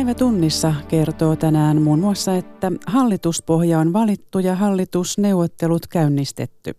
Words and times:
Päivä 0.00 0.14
tunnissa 0.14 0.74
kertoo 0.88 1.36
tänään 1.36 1.82
muun 1.82 1.98
muassa, 1.98 2.36
että 2.36 2.72
hallituspohja 2.86 3.78
on 3.78 3.92
valittu 3.92 4.38
ja 4.38 4.54
hallitusneuvottelut 4.54 5.86
käynnistetty. 5.86 6.74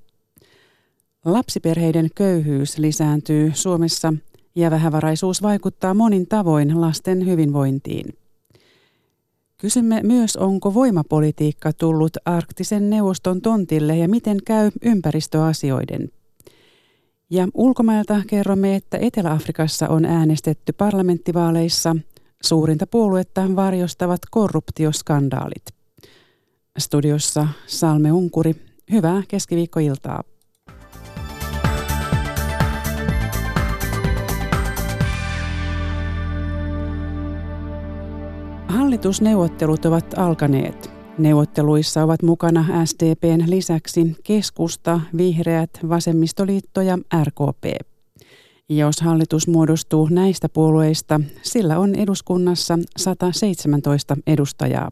Lapsiperheiden 1.26 2.10
köyhyys 2.15 2.78
lisääntyy 2.78 3.51
Suomessa 3.54 4.13
ja 4.55 4.72
vähävaraisuus 4.72 5.42
vaikuttaa 5.42 5.94
monin 5.94 6.28
tavoin 6.28 6.81
lasten 6.81 7.26
hyvinvointiin. 7.26 8.05
Kysymme 9.58 10.01
myös, 10.03 10.35
onko 10.38 10.74
voimapolitiikka 10.74 11.74
tullut 11.74 12.17
arktisen 12.26 12.90
neuvoston 12.90 13.42
tontille 13.42 13.97
ja 13.97 14.10
miten 14.10 14.38
käy 14.46 14.72
ympäristöasioiden. 14.81 16.09
Ja 17.30 17.48
ulkomailta 17.53 18.22
kerromme, 18.28 18.76
että 18.76 18.98
Etelä-Afrikassa 18.98 19.88
on 19.90 20.06
äänestetty 20.06 20.73
parlamenttivaaleissa– 20.73 21.95
Suurinta 22.41 22.88
puoluetta 22.88 23.55
varjostavat 23.55 24.20
korruptioskandaalit. 24.31 25.66
Studiossa 26.77 27.48
Salme 27.67 28.12
Unkuri. 28.12 28.55
Hyvää 28.91 29.23
keskiviikkoiltaa. 29.27 30.23
Hallitusneuvottelut 38.67 39.86
ovat 39.86 40.17
alkaneet. 40.17 40.92
Neuvotteluissa 41.17 42.03
ovat 42.03 42.23
mukana 42.23 42.86
SDPn 42.86 43.44
lisäksi 43.50 44.16
keskusta, 44.23 45.02
vihreät, 45.17 45.70
vasemmistoliitto 45.89 46.81
ja 46.81 46.98
RKP. 47.23 47.91
Jos 48.77 49.02
hallitus 49.02 49.47
muodostuu 49.47 50.08
näistä 50.11 50.50
puolueista, 50.50 51.22
sillä 51.41 51.80
on 51.80 51.95
eduskunnassa 51.95 52.80
117 52.97 54.17
edustajaa. 54.28 54.89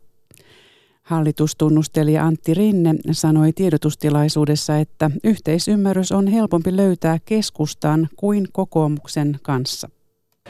Hallitustunnustelija 1.03 2.25
Antti 2.25 2.53
Rinne 2.53 2.95
sanoi 3.11 3.53
tiedotustilaisuudessa, 3.53 4.77
että 4.77 5.11
yhteisymmärrys 5.23 6.11
on 6.11 6.27
helpompi 6.27 6.77
löytää 6.77 7.17
keskustan 7.25 8.09
kuin 8.15 8.47
kokoomuksen 8.51 9.39
kanssa. 9.43 9.89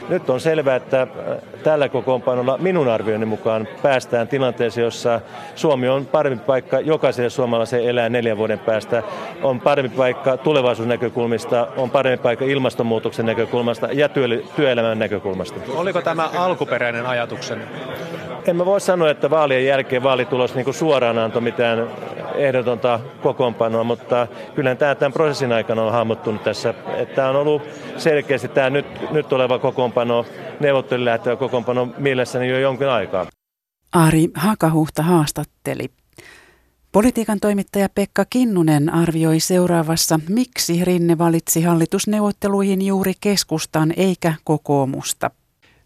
Nyt 0.08 0.30
on 0.30 0.40
selvää, 0.40 0.76
että 0.76 1.02
äh, 1.02 1.08
tällä 1.62 1.88
kokoonpanolla 1.88 2.58
minun 2.58 2.88
arvioni 2.88 3.26
mukaan 3.26 3.68
päästään 3.82 4.28
tilanteeseen, 4.28 4.84
jossa 4.84 5.20
Suomi 5.54 5.88
on 5.88 6.06
parempi 6.06 6.44
paikka 6.44 6.80
jokaiselle 6.80 7.30
suomalaiselle 7.30 7.90
elää 7.90 8.08
neljän 8.08 8.36
vuoden 8.36 8.58
päästä, 8.58 9.02
on 9.42 9.60
parempi 9.60 9.96
paikka 9.96 10.36
tulevaisuusnäkökulmista, 10.36 11.68
on 11.76 11.90
parempi 11.90 12.22
paikka 12.22 12.44
ilmastonmuutoksen 12.44 13.26
näkökulmasta 13.26 13.88
ja 13.92 14.08
työelämän 14.56 14.98
näkökulmasta. 14.98 15.60
Oliko 15.74 16.02
tämä 16.02 16.30
alkuperäinen 16.36 17.06
ajatuksen? 17.06 17.62
En 18.46 18.56
mä 18.56 18.64
voi 18.66 18.80
sanoa, 18.80 19.10
että 19.10 19.30
vaalien 19.30 19.66
jälkeen 19.66 20.02
vaalitulos 20.02 20.54
niin 20.54 20.74
suoraan 20.74 21.18
antoi 21.18 21.42
mitään 21.42 21.90
ehdotonta 22.34 23.00
kokoonpanoa, 23.22 23.84
mutta 23.84 24.26
kyllä 24.54 24.74
tämä 24.74 24.94
tämän 24.94 25.12
prosessin 25.12 25.52
aikana 25.52 25.82
on 25.82 25.92
hahmottunut 25.92 26.42
tässä. 26.42 26.74
Tämä 27.14 27.28
on 27.28 27.36
ollut 27.36 27.62
selkeästi 27.96 28.48
tämä 28.48 28.70
nyt, 28.70 28.86
nyt 29.10 29.32
oleva 29.32 29.58
kokoonpano, 29.58 30.26
neuvottelun 30.60 31.04
lähtevä 31.04 31.36
kokoonpano 31.36 31.88
mielessäni 31.98 32.48
jo 32.48 32.58
jonkin 32.58 32.88
aikaa. 32.88 33.26
Ari 33.92 34.28
Hakahuhta 34.34 35.02
haastatteli. 35.02 35.90
Politiikan 36.92 37.40
toimittaja 37.40 37.88
Pekka 37.94 38.24
Kinnunen 38.30 38.94
arvioi 38.94 39.40
seuraavassa, 39.40 40.20
miksi 40.28 40.84
Rinne 40.84 41.18
valitsi 41.18 41.62
hallitusneuvotteluihin 41.62 42.82
juuri 42.82 43.12
keskustan 43.20 43.92
eikä 43.96 44.34
kokoomusta. 44.44 45.30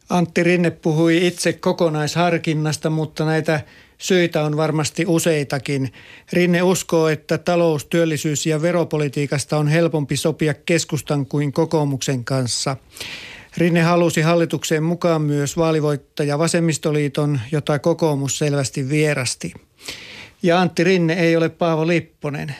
Antti 0.08 0.42
Rinne 0.42 0.70
puhui 0.70 1.26
itse 1.26 1.52
kokonaisharkinnasta, 1.52 2.90
mutta 2.90 3.24
näitä 3.24 3.60
syitä 3.98 4.44
on 4.44 4.56
varmasti 4.56 5.04
useitakin. 5.06 5.92
Rinne 6.32 6.62
uskoo, 6.62 7.08
että 7.08 7.38
talous-, 7.38 7.86
työllisyys- 7.86 8.46
ja 8.46 8.62
veropolitiikasta 8.62 9.56
on 9.56 9.68
helpompi 9.68 10.16
sopia 10.16 10.54
keskustan 10.54 11.26
kuin 11.26 11.52
kokoomuksen 11.52 12.24
kanssa. 12.24 12.76
Rinne 13.56 13.82
halusi 13.82 14.20
hallitukseen 14.20 14.82
mukaan 14.82 15.22
myös 15.22 15.56
vaalivoittaja 15.56 16.38
Vasemmistoliiton, 16.38 17.40
jota 17.52 17.78
kokoomus 17.78 18.38
selvästi 18.38 18.88
vierasti. 18.88 19.54
Ja 20.42 20.60
Antti 20.60 20.84
Rinne 20.84 21.14
ei 21.14 21.36
ole 21.36 21.48
Paavo 21.48 21.86
Lipponen. 21.86 22.54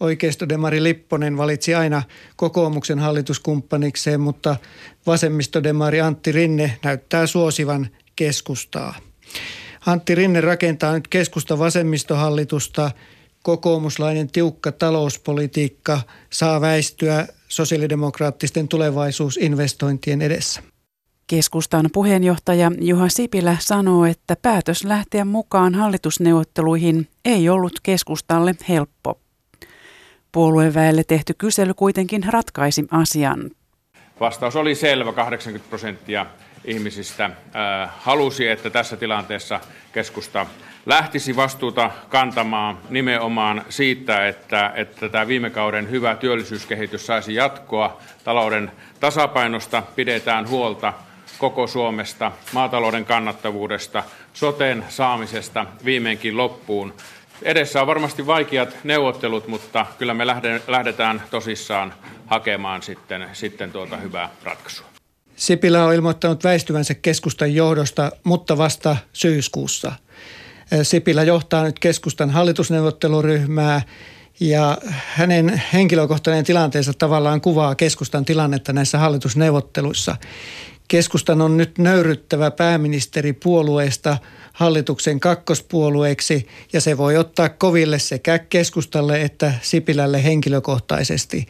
Oikeistodemari 0.00 0.82
Lipponen 0.82 1.36
valitsi 1.36 1.74
aina 1.74 2.02
kokoomuksen 2.36 2.98
hallituskumppanikseen, 2.98 4.20
mutta 4.20 4.56
vasemmistodemari 5.06 6.00
Antti 6.00 6.32
Rinne 6.32 6.78
näyttää 6.84 7.26
suosivan 7.26 7.88
keskustaa. 8.16 8.94
Antti 9.86 10.14
Rinne 10.14 10.40
rakentaa 10.40 10.92
nyt 10.92 11.08
keskusta 11.08 11.58
vasemmistohallitusta. 11.58 12.90
Kokoomuslainen 13.42 14.30
tiukka 14.30 14.72
talouspolitiikka 14.72 16.00
saa 16.30 16.60
väistyä 16.60 17.26
sosiaalidemokraattisten 17.48 18.68
tulevaisuusinvestointien 18.68 20.22
edessä. 20.22 20.62
Keskustan 21.26 21.90
puheenjohtaja 21.92 22.72
Juha 22.80 23.08
Sipilä 23.08 23.56
sanoo, 23.60 24.04
että 24.04 24.36
päätös 24.36 24.84
lähteä 24.84 25.24
mukaan 25.24 25.74
hallitusneuvotteluihin 25.74 27.08
ei 27.24 27.48
ollut 27.48 27.80
keskustalle 27.82 28.54
helppo. 28.68 29.20
Puolueväelle 30.32 31.04
tehty 31.04 31.34
kysely 31.38 31.74
kuitenkin 31.74 32.24
ratkaisi 32.32 32.84
asian. 32.90 33.50
Vastaus 34.20 34.56
oli 34.56 34.74
selvä, 34.74 35.12
80 35.12 35.68
prosenttia 35.68 36.26
ihmisistä 36.64 37.24
äh, 37.24 37.90
halusi, 37.98 38.48
että 38.48 38.70
tässä 38.70 38.96
tilanteessa 38.96 39.60
keskusta 39.92 40.46
lähtisi 40.86 41.36
vastuuta 41.36 41.90
kantamaan 42.08 42.78
nimenomaan 42.90 43.64
siitä, 43.68 44.28
että, 44.28 44.72
että 44.74 45.08
tämä 45.08 45.26
viime 45.26 45.50
kauden 45.50 45.90
hyvä 45.90 46.16
työllisyyskehitys 46.16 47.06
saisi 47.06 47.34
jatkoa. 47.34 48.00
Talouden 48.24 48.70
tasapainosta 49.00 49.82
pidetään 49.96 50.48
huolta 50.48 50.92
koko 51.38 51.66
Suomesta, 51.66 52.32
maatalouden 52.52 53.04
kannattavuudesta, 53.04 54.02
soten 54.32 54.84
saamisesta 54.88 55.66
viimeinkin 55.84 56.36
loppuun. 56.36 56.94
Edessä 57.42 57.80
on 57.80 57.86
varmasti 57.86 58.26
vaikeat 58.26 58.76
neuvottelut, 58.84 59.48
mutta 59.48 59.86
kyllä 59.98 60.14
me 60.14 60.26
lähdetään 60.68 61.22
tosissaan 61.30 61.94
hakemaan 62.26 62.82
sitten, 62.82 63.28
sitten 63.32 63.72
tuota 63.72 63.96
hyvää 63.96 64.30
ratkaisua. 64.44 64.86
Sipilä 65.36 65.84
on 65.84 65.94
ilmoittanut 65.94 66.44
väistyvänsä 66.44 66.94
keskustan 66.94 67.54
johdosta, 67.54 68.12
mutta 68.24 68.58
vasta 68.58 68.96
syyskuussa. 69.12 69.92
Sipilä 70.82 71.22
johtaa 71.22 71.64
nyt 71.64 71.78
keskustan 71.78 72.30
hallitusneuvotteluryhmää 72.30 73.82
ja 74.40 74.78
hänen 74.90 75.62
henkilökohtainen 75.72 76.44
tilanteensa 76.44 76.92
tavallaan 76.92 77.40
kuvaa 77.40 77.74
keskustan 77.74 78.24
tilannetta 78.24 78.72
näissä 78.72 78.98
hallitusneuvotteluissa. 78.98 80.16
Keskustan 80.88 81.40
on 81.40 81.56
nyt 81.56 81.78
nöyryttävä 81.78 82.50
pääministeri 82.50 83.32
puolueesta 83.32 84.18
hallituksen 84.60 85.20
kakkospuolueeksi 85.20 86.46
ja 86.72 86.80
se 86.80 86.98
voi 86.98 87.16
ottaa 87.16 87.48
koville 87.48 87.98
sekä 87.98 88.38
keskustalle 88.38 89.22
että 89.22 89.54
Sipilälle 89.62 90.24
henkilökohtaisesti. 90.24 91.46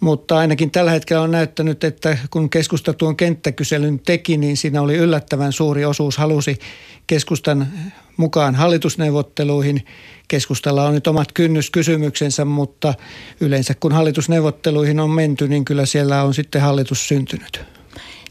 Mutta 0.00 0.38
ainakin 0.38 0.70
tällä 0.70 0.90
hetkellä 0.90 1.22
on 1.22 1.30
näyttänyt, 1.30 1.84
että 1.84 2.18
kun 2.30 2.50
keskusta 2.50 2.92
tuon 2.92 3.16
kenttäkyselyn 3.16 3.98
teki, 3.98 4.36
niin 4.36 4.56
siinä 4.56 4.82
oli 4.82 4.96
yllättävän 4.96 5.52
suuri 5.52 5.84
osuus 5.84 6.18
halusi 6.18 6.58
keskustan 7.06 7.68
mukaan 8.16 8.54
hallitusneuvotteluihin. 8.54 9.86
Keskustalla 10.28 10.84
on 10.84 10.94
nyt 10.94 11.06
omat 11.06 11.32
kynnyskysymyksensä, 11.32 12.44
mutta 12.44 12.94
yleensä 13.40 13.74
kun 13.80 13.92
hallitusneuvotteluihin 13.92 15.00
on 15.00 15.10
menty, 15.10 15.48
niin 15.48 15.64
kyllä 15.64 15.86
siellä 15.86 16.22
on 16.22 16.34
sitten 16.34 16.62
hallitus 16.62 17.08
syntynyt. 17.08 17.77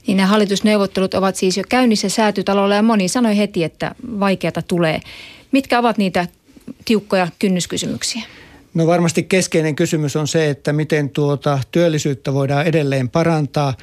Niin 0.08 0.18
nämä 0.18 0.28
hallitusneuvottelut 0.28 1.14
ovat 1.14 1.36
siis 1.36 1.58
jo 1.58 1.64
käynnissä 1.70 2.10
säätytalolla 2.10 2.76
ja 2.76 2.82
moni 2.82 3.08
sanoi 3.08 3.38
heti, 3.38 3.64
että 3.64 3.96
vaikeata 4.20 4.62
tulee. 4.62 5.00
Mitkä 5.52 5.80
ovat 5.80 5.98
niitä 5.98 6.28
tiukkoja 6.86 7.28
kynnyskysymyksiä? 7.40 8.22
No 8.74 8.88
varmasti 8.88 9.24
keskeinen 9.24 9.76
kysymys 9.76 10.16
on 10.16 10.28
se, 10.28 10.50
että 10.50 10.74
miten 10.74 11.10
tuota 11.10 11.60
työllisyyttä 11.72 12.34
voidaan 12.34 12.66
edelleen 12.66 13.10
parantaa. 13.10 13.74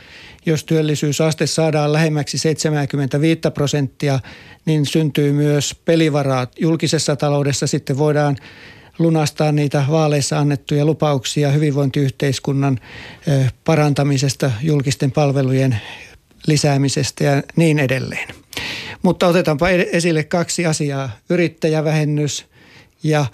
Jos 0.47 0.65
työllisyysaste 0.65 1.47
saadaan 1.47 1.93
lähemmäksi 1.93 2.39
75 2.39 3.41
prosenttia, 3.55 4.21
niin 4.67 4.87
syntyy 4.87 5.33
myös 5.33 5.77
pelivaraa 5.85 6.47
julkisessa 6.61 7.17
taloudessa. 7.17 7.67
Sitten 7.67 7.99
voidaan 7.99 8.37
lunastaa 8.99 9.53
niitä 9.53 9.85
vaaleissa 9.91 10.39
annettuja 10.39 10.85
lupauksia 10.85 11.51
hyvinvointiyhteiskunnan 11.51 12.81
parantamisesta, 13.65 14.51
julkisten 14.63 15.13
palvelujen 15.13 15.81
lisäämisestä 16.47 17.25
ja 17.25 17.43
niin 17.57 17.79
edelleen. 17.79 18.29
Mutta 19.03 19.27
otetaanpa 19.27 19.69
esille 19.69 20.25
kaksi 20.25 20.67
asiaa. 20.67 21.11
Yrittäjävähennys 21.31 22.47
ja 23.03 23.27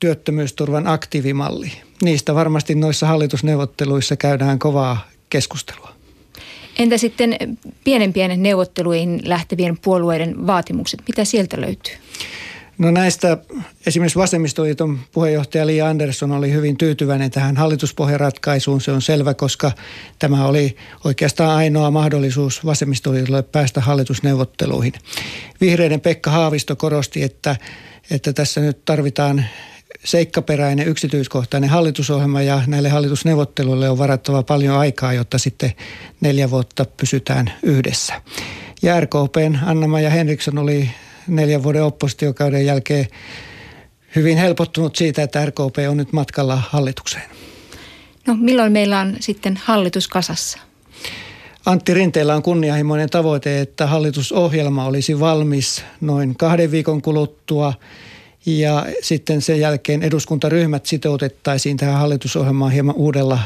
työttömyysturvan 0.00 0.86
aktiivimalli. 0.86 1.72
Niistä 2.02 2.34
varmasti 2.34 2.74
noissa 2.74 3.06
hallitusneuvotteluissa 3.06 4.16
käydään 4.16 4.58
kovaa 4.58 5.08
keskustelua. 5.30 5.98
Entä 6.78 6.98
sitten 6.98 7.36
pienen 7.84 8.12
pienen 8.12 8.42
neuvotteluihin 8.42 9.20
lähtevien 9.24 9.78
puolueiden 9.78 10.46
vaatimukset? 10.46 11.00
Mitä 11.08 11.24
sieltä 11.24 11.60
löytyy? 11.60 11.94
No 12.78 12.90
näistä 12.90 13.38
esimerkiksi 13.86 14.18
Vasemmistoliiton 14.18 14.98
puheenjohtaja 15.12 15.66
Li 15.66 15.80
Andersson 15.80 16.32
oli 16.32 16.52
hyvin 16.52 16.76
tyytyväinen 16.76 17.30
tähän 17.30 17.56
hallituspohjaratkaisuun. 17.56 18.80
Se 18.80 18.92
on 18.92 19.02
selvä, 19.02 19.34
koska 19.34 19.72
tämä 20.18 20.46
oli 20.46 20.76
oikeastaan 21.04 21.56
ainoa 21.56 21.90
mahdollisuus 21.90 22.64
Vasemmistoliitolle 22.64 23.42
päästä 23.42 23.80
hallitusneuvotteluihin. 23.80 24.92
Vihreiden 25.60 26.00
Pekka 26.00 26.30
Haavisto 26.30 26.76
korosti, 26.76 27.22
että, 27.22 27.56
että 28.10 28.32
tässä 28.32 28.60
nyt 28.60 28.84
tarvitaan 28.84 29.44
seikkaperäinen 30.04 30.88
yksityiskohtainen 30.88 31.70
hallitusohjelma 31.70 32.42
ja 32.42 32.62
näille 32.66 32.88
hallitusneuvotteluille 32.88 33.90
on 33.90 33.98
varattava 33.98 34.42
paljon 34.42 34.78
aikaa, 34.78 35.12
jotta 35.12 35.38
sitten 35.38 35.72
neljä 36.20 36.50
vuotta 36.50 36.84
pysytään 36.84 37.52
yhdessä. 37.62 38.22
Ja 38.82 39.00
RKPn 39.00 39.58
Anna-Maja 39.64 40.10
Henriksson 40.10 40.58
oli 40.58 40.90
neljän 41.28 41.62
vuoden 41.62 41.84
oppositiokauden 41.84 42.66
jälkeen 42.66 43.06
hyvin 44.16 44.38
helpottunut 44.38 44.96
siitä, 44.96 45.22
että 45.22 45.46
RKP 45.46 45.76
on 45.88 45.96
nyt 45.96 46.12
matkalla 46.12 46.62
hallitukseen. 46.70 47.30
No 48.26 48.36
milloin 48.40 48.72
meillä 48.72 49.00
on 49.00 49.16
sitten 49.20 49.60
hallitus 49.64 50.08
kasassa? 50.08 50.58
Antti 51.66 51.94
Rinteellä 51.94 52.34
on 52.34 52.42
kunnianhimoinen 52.42 53.10
tavoite, 53.10 53.60
että 53.60 53.86
hallitusohjelma 53.86 54.84
olisi 54.84 55.20
valmis 55.20 55.84
noin 56.00 56.36
kahden 56.36 56.70
viikon 56.70 57.02
kuluttua 57.02 57.72
ja 58.46 58.86
sitten 59.02 59.42
sen 59.42 59.60
jälkeen 59.60 60.02
eduskuntaryhmät 60.02 60.86
sitoutettaisiin 60.86 61.76
tähän 61.76 61.98
hallitusohjelmaan 61.98 62.72
hieman 62.72 62.94
uudella 62.94 63.38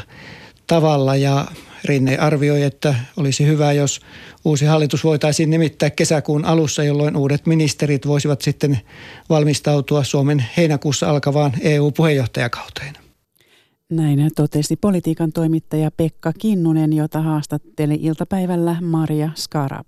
tavalla 0.67 1.15
ja 1.15 1.45
Rinne 1.83 2.17
arvioi, 2.17 2.63
että 2.63 2.95
olisi 3.17 3.47
hyvä, 3.47 3.71
jos 3.71 4.01
uusi 4.45 4.65
hallitus 4.65 5.03
voitaisiin 5.03 5.49
nimittää 5.49 5.89
kesäkuun 5.89 6.45
alussa, 6.45 6.83
jolloin 6.83 7.17
uudet 7.17 7.45
ministerit 7.45 8.07
voisivat 8.07 8.41
sitten 8.41 8.79
valmistautua 9.29 10.03
Suomen 10.03 10.45
heinäkuussa 10.57 11.09
alkavaan 11.09 11.51
EU-puheenjohtajakauteen. 11.61 12.93
Näin 13.89 14.29
totesi 14.35 14.75
politiikan 14.75 15.31
toimittaja 15.31 15.91
Pekka 15.91 16.33
Kinnunen, 16.33 16.93
jota 16.93 17.21
haastatteli 17.21 17.99
iltapäivällä 18.01 18.75
Maria 18.81 19.29
Skara. 19.35 19.83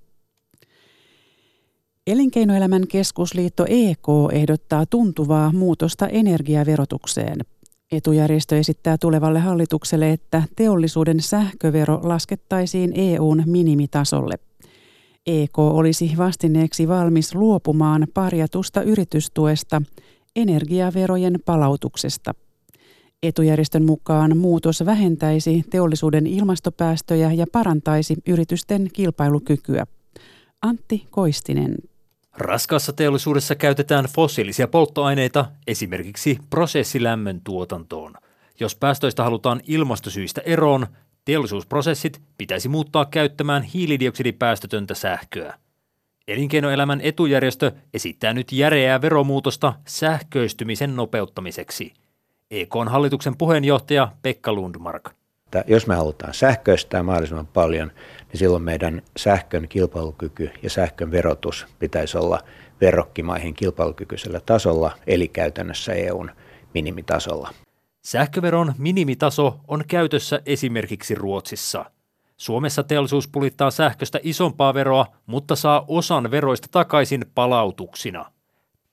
Elinkeinoelämän 2.08 2.88
keskusliitto 2.88 3.66
EK 3.70 4.08
ehdottaa 4.32 4.86
tuntuvaa 4.86 5.52
muutosta 5.52 6.08
energiaverotukseen– 6.08 7.38
Etujärjestö 7.92 8.58
esittää 8.58 8.98
tulevalle 8.98 9.40
hallitukselle, 9.40 10.12
että 10.12 10.44
teollisuuden 10.56 11.22
sähkövero 11.22 12.00
laskettaisiin 12.04 12.92
EUn 12.96 13.44
minimitasolle. 13.46 14.36
EK 15.28 15.60
olisi 15.60 16.12
vastineeksi 16.18 16.88
valmis 16.88 17.36
luopumaan 17.36 18.08
parjatusta 18.14 18.82
yritystuesta 18.82 19.82
energiaverojen 20.36 21.40
palautuksesta. 21.46 22.34
Etujärjestön 23.24 23.86
mukaan 23.86 24.38
muutos 24.38 24.86
vähentäisi 24.86 25.64
teollisuuden 25.70 26.28
ilmastopäästöjä 26.28 27.32
ja 27.34 27.46
parantaisi 27.52 28.16
yritysten 28.28 28.90
kilpailukykyä. 28.94 29.86
Antti 30.62 31.08
Koistinen. 31.10 31.76
Raskaassa 32.38 32.94
teollisuudessa 32.94 33.56
käytetään 33.56 34.06
fossiilisia 34.06 34.68
polttoaineita 34.68 35.46
esimerkiksi 35.68 36.40
prosessilämmön 36.50 37.42
tuotantoon. 37.42 38.14
Jos 38.60 38.76
päästöistä 38.76 39.24
halutaan 39.24 39.62
ilmastosyistä 39.68 40.42
eroon, 40.46 40.88
teollisuusprosessit 41.26 42.22
pitäisi 42.38 42.70
muuttaa 42.70 43.06
käyttämään 43.06 43.64
hiilidioksidipäästötöntä 43.64 44.94
sähköä. 44.94 45.54
Elinkeinoelämän 46.28 47.02
etujärjestö 47.02 47.72
esittää 47.94 48.34
nyt 48.34 48.52
järeää 48.52 49.02
veromuutosta 49.02 49.74
sähköistymisen 49.88 50.96
nopeuttamiseksi. 50.96 51.94
EKn 52.52 52.88
hallituksen 52.90 53.38
puheenjohtaja 53.38 54.12
Pekka 54.22 54.54
Lundmark. 54.54 55.10
Jos 55.68 55.88
me 55.88 55.96
halutaan 55.96 56.34
sähköistää 56.34 57.04
mahdollisimman 57.04 57.48
paljon, 57.48 57.92
niin 58.32 58.40
silloin 58.40 58.64
meidän 58.64 59.02
sähkön 59.18 59.68
kilpailukyky 59.68 60.50
ja 60.64 60.70
sähkön 60.70 61.12
verotus 61.12 61.66
pitäisi 61.80 62.18
olla 62.18 62.40
verrokkimaihin 62.82 63.54
kilpailukykyisellä 63.54 64.40
tasolla, 64.46 64.92
eli 65.08 65.28
käytännössä 65.28 65.94
EUn 65.94 66.32
minimitasolla. 66.74 67.50
Sähköveron 68.06 68.74
minimitaso 68.78 69.60
on 69.68 69.84
käytössä 69.88 70.42
esimerkiksi 70.46 71.16
Ruotsissa. 71.16 71.86
Suomessa 72.38 72.84
teollisuus 72.84 73.28
pulittaa 73.28 73.72
sähköstä 73.72 74.20
isompaa 74.24 74.74
veroa, 74.74 75.06
mutta 75.26 75.56
saa 75.56 75.86
osan 75.88 76.32
veroista 76.32 76.68
takaisin 76.72 77.26
palautuksina. 77.36 78.32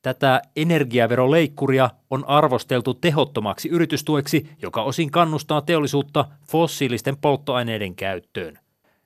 Tätä 0.03 0.43
energiaveroleikkuria 0.57 1.91
on 2.11 2.25
arvosteltu 2.29 2.95
tehottomaksi 2.95 3.69
yritystueksi, 3.69 4.49
joka 4.63 4.83
osin 4.83 5.11
kannustaa 5.11 5.61
teollisuutta 5.61 6.25
fossiilisten 6.49 7.17
polttoaineiden 7.17 7.95
käyttöön. 7.95 8.59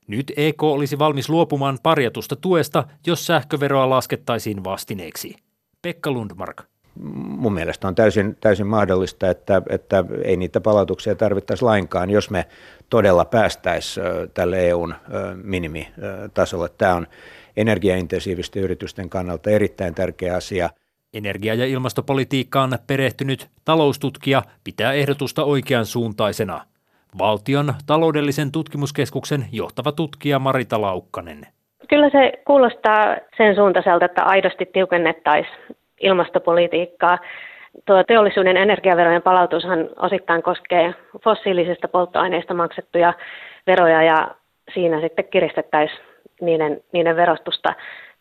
Nyt 0.06 0.32
EK 0.36 0.62
olisi 0.62 0.98
valmis 0.98 1.28
luopumaan 1.28 1.78
parjatusta 1.82 2.36
tuesta, 2.36 2.84
jos 3.06 3.26
sähköveroa 3.26 3.90
laskettaisiin 3.90 4.64
vastineeksi. 4.64 5.34
Pekka 5.82 6.10
Lundmark. 6.10 6.62
Mun 7.14 7.52
mielestä 7.52 7.88
on 7.88 7.94
täysin, 7.94 8.36
täysin 8.40 8.66
mahdollista, 8.66 9.30
että, 9.30 9.62
että 9.68 10.04
ei 10.24 10.36
niitä 10.36 10.60
palautuksia 10.60 11.14
tarvittaisi 11.14 11.64
lainkaan, 11.64 12.10
jos 12.10 12.30
me 12.30 12.46
todella 12.90 13.24
päästäisiin 13.24 14.06
tälle 14.34 14.68
EUn 14.68 14.94
minimitasolle. 15.42 16.68
Tämä 16.78 16.94
on 16.94 17.06
energiaintensiivisten 17.56 18.62
yritysten 18.62 19.10
kannalta 19.10 19.50
erittäin 19.50 19.94
tärkeä 19.94 20.36
asia. 20.36 20.70
Energia- 21.16 21.54
ja 21.54 21.66
ilmastopolitiikkaan 21.66 22.78
perehtynyt 22.86 23.48
taloustutkija 23.64 24.42
pitää 24.64 24.92
ehdotusta 24.92 25.44
oikean 25.44 25.86
suuntaisena– 25.86 26.60
Valtion 27.18 27.74
taloudellisen 27.86 28.52
tutkimuskeskuksen 28.52 29.40
johtava 29.52 29.92
tutkija 29.92 30.38
Marita 30.38 30.80
Laukkanen. 30.80 31.46
Kyllä 31.88 32.10
se 32.10 32.32
kuulostaa 32.46 33.16
sen 33.36 33.54
suuntaiselta, 33.54 34.04
että 34.04 34.22
aidosti 34.22 34.66
tiukennettaisiin 34.66 35.56
ilmastopolitiikkaa. 36.00 37.18
Tuo 37.86 38.04
teollisuuden 38.04 38.56
energiaverojen 38.56 39.22
palautushan 39.22 39.88
osittain 39.96 40.42
koskee 40.42 40.94
fossiilisista 41.24 41.88
polttoaineista 41.88 42.54
maksettuja 42.54 43.14
veroja 43.66 44.02
ja 44.02 44.34
siinä 44.74 45.00
sitten 45.00 45.24
kiristettäisiin 45.24 46.00
niiden, 46.40 46.80
niiden 46.92 47.16
verotusta, 47.16 47.74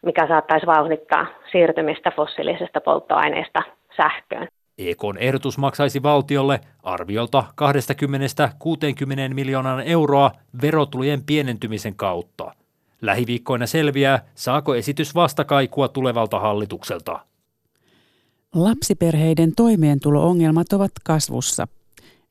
mikä 0.06 0.28
saattaisi 0.28 0.66
vauhdittaa 0.66 1.26
siirtymistä 1.52 2.12
fossiilisesta 2.16 2.82
polttoaineesta 2.82 3.62
sähköön. 3.98 4.48
EKn 4.78 5.18
ehdotus 5.20 5.58
maksaisi 5.58 6.04
valtiolle 6.04 6.60
arviolta 6.84 7.44
20-60 9.32 9.34
miljoonan 9.34 9.82
euroa 9.82 10.32
verotulojen 10.62 11.24
pienentymisen 11.24 11.96
kautta. 11.96 12.52
Lähiviikkoina 13.02 13.68
selviää, 13.68 14.20
saako 14.36 14.76
esitys 14.76 15.16
vastakaikua 15.16 15.88
tulevalta 15.88 16.40
hallitukselta. 16.40 17.20
Lapsiperheiden 18.56 19.52
toimeentulo-ongelmat 19.56 20.74
ovat 20.74 20.92
kasvussa. 21.04 21.68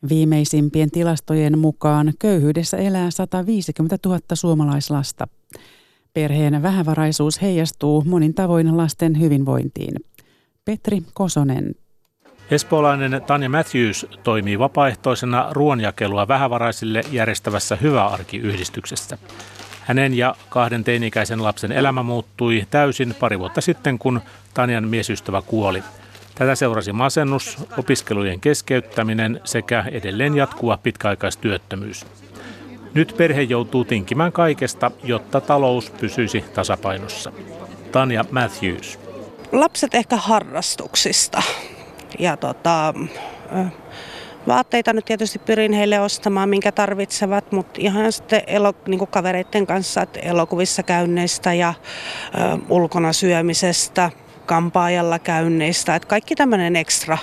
Viimeisimpien 0.09 0.91
tilastojen 0.91 1.59
mukaan 1.59 2.13
köyhyydessä 2.19 2.77
elää 2.77 3.11
150 3.11 3.97
000 4.07 4.19
suomalaislasta. 4.35 5.27
Perheen 6.15 6.63
vähävaraisuus 6.63 7.43
heijastuu 7.43 8.05
monin 8.07 8.35
tavoin 8.35 8.77
lasten 8.77 9.21
hyvinvointiin. 9.21 9.95
Petri 10.65 11.03
Kosonen. 11.15 11.75
Espoolainen 12.51 13.23
Tanja 13.27 13.49
Matthews 13.49 14.07
toimii 14.23 14.59
vapaaehtoisena 14.59 15.49
ruoanjakelua 15.51 16.29
vähävaraisille 16.29 17.03
järjestävässä 17.13 17.77
Hyvä 17.77 18.07
Arki-yhdistyksessä. 18.07 19.19
Hänen 19.81 20.15
ja 20.15 20.35
kahden 20.49 20.85
teinikäisen 20.85 21.43
lapsen 21.43 21.73
elämä 21.73 22.03
muuttui 22.03 22.67
täysin 22.71 23.15
pari 23.21 23.39
vuotta 23.39 23.61
sitten, 23.61 23.99
kun 23.99 24.21
Tanjan 24.55 24.89
miesystävä 24.89 25.43
kuoli. 25.43 25.83
Tätä 26.35 26.55
seurasi 26.55 26.93
masennus, 26.93 27.59
opiskelujen 27.79 28.41
keskeyttäminen 28.41 29.41
sekä 29.45 29.85
edelleen 29.93 30.37
jatkuva 30.37 30.79
pitkäaikaistyöttömyys. 30.83 32.07
Nyt 32.95 33.15
perhe 33.17 33.43
joutuu 33.43 33.85
tinkimään 33.85 34.33
kaikesta, 34.33 34.91
jotta 35.03 35.41
talous 35.41 35.91
pysyisi 35.91 36.45
tasapainossa. 36.55 37.33
Tanja 37.93 38.25
Matthews. 38.31 38.99
Lapset 39.53 39.95
ehkä 39.95 40.17
harrastuksista 40.17 41.43
ja 42.19 42.37
tota, 42.37 42.95
vaatteita 44.47 44.93
nyt 44.93 45.05
tietysti 45.05 45.39
pyrin 45.39 45.73
heille 45.73 46.01
ostamaan, 46.01 46.49
minkä 46.49 46.73
tarvitsevat, 46.73 47.53
mutta 47.53 47.81
ihan 47.83 48.13
sitten 48.13 48.43
elo, 48.47 48.73
niin 48.87 49.07
kavereiden 49.07 49.67
kanssa, 49.67 50.03
että 50.03 50.21
elokuvissa 50.21 50.83
käynneistä 50.83 51.55
ja 51.55 51.75
ö, 52.35 52.59
ulkona 52.69 53.13
syömisestä, 53.13 54.11
kampaajalla 54.47 55.19
käynneistä, 55.19 55.97
että 55.97 56.09
kaikki 56.09 56.35
tämmöinen 56.35 56.77
ekstra, 56.77 57.19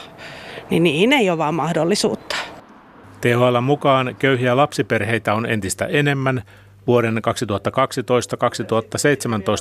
niin 0.69 0.83
niihin 0.83 1.13
ei 1.13 1.29
ole 1.29 1.37
vaan 1.37 1.55
mahdollisuutta. 1.55 2.30
THL 3.21 3.61
mukaan 3.61 4.15
köyhiä 4.19 4.57
lapsiperheitä 4.57 5.33
on 5.33 5.45
entistä 5.45 5.85
enemmän, 5.85 6.43
Vuoden 6.87 7.17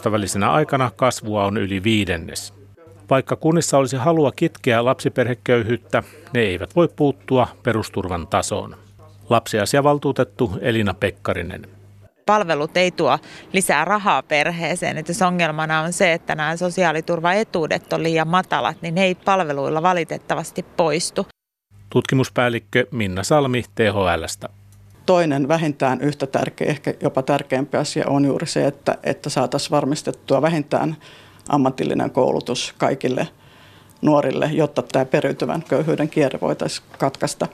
2012-2017 0.09 0.12
välisenä 0.12 0.50
aikana 0.50 0.90
kasvua 0.97 1.45
on 1.45 1.57
yli 1.57 1.83
viidennes. 1.83 2.55
Vaikka 3.11 3.37
kunnissa 3.37 3.79
olisi 3.79 3.97
halua 3.97 4.33
kitkeä 4.33 4.85
lapsiperheköyhyyttä, 4.85 6.02
ne 6.35 6.40
eivät 6.40 6.76
voi 6.76 6.88
puuttua 6.97 7.49
perusturvan 7.62 8.26
tasoon. 8.26 8.76
Lapsiasiavaltuutettu 9.29 10.52
Elina 10.61 10.95
Pekkarinen 10.95 11.67
palvelut 12.26 12.76
ei 12.76 12.90
tuo 12.90 13.19
lisää 13.52 13.85
rahaa 13.85 14.23
perheeseen. 14.23 14.99
Että 14.99 15.11
jos 15.11 15.23
ongelmana 15.23 15.81
on 15.81 15.93
se, 15.93 16.12
että 16.12 16.35
nämä 16.35 16.57
sosiaaliturvaetuudet 16.57 17.93
on 17.93 18.02
liian 18.02 18.29
matalat, 18.29 18.83
niin 18.83 18.95
ne 18.95 19.05
ei 19.05 19.14
palveluilla 19.14 19.83
valitettavasti 19.83 20.62
poistu. 20.62 21.26
Tutkimuspäällikkö 21.90 22.87
Minna 22.90 23.23
Salmi 23.23 23.62
THLstä. 23.75 24.49
Toinen 25.06 25.49
vähintään 25.49 26.00
yhtä 26.00 26.26
tärkeä, 26.26 26.68
ehkä 26.68 26.94
jopa 27.00 27.23
tärkeämpi 27.23 27.76
asia 27.76 28.04
on 28.09 28.25
juuri 28.25 28.47
se, 28.47 28.66
että, 28.66 28.99
että 29.02 29.30
saataisiin 29.30 29.70
varmistettua 29.70 30.42
vähintään 30.42 30.97
ammatillinen 31.49 32.11
koulutus 32.11 32.75
kaikille 32.78 33.28
nuorille, 34.02 34.50
jotta 34.52 34.82
tämä 34.82 35.04
periytyvän 35.04 35.62
köyhyyden 35.62 36.09
kierre 36.09 36.38
voitaisiin 36.40 36.87
katkaista. 36.99 37.47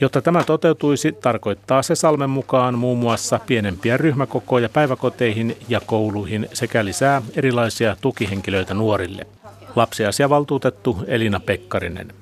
Jotta 0.00 0.22
tämä 0.22 0.44
toteutuisi, 0.44 1.12
tarkoittaa 1.12 1.82
se 1.82 1.94
Salmen 1.94 2.30
mukaan 2.30 2.78
muun 2.78 2.98
muassa 2.98 3.40
pienempiä 3.46 3.96
ryhmäkokoja 3.96 4.68
päiväkoteihin 4.68 5.56
ja 5.68 5.80
kouluihin 5.86 6.48
sekä 6.52 6.84
lisää 6.84 7.22
erilaisia 7.36 7.96
tukihenkilöitä 8.00 8.74
nuorille. 8.74 9.26
Lapsiasiavaltuutettu 9.76 10.98
Elina 11.06 11.40
Pekkarinen. 11.40 12.12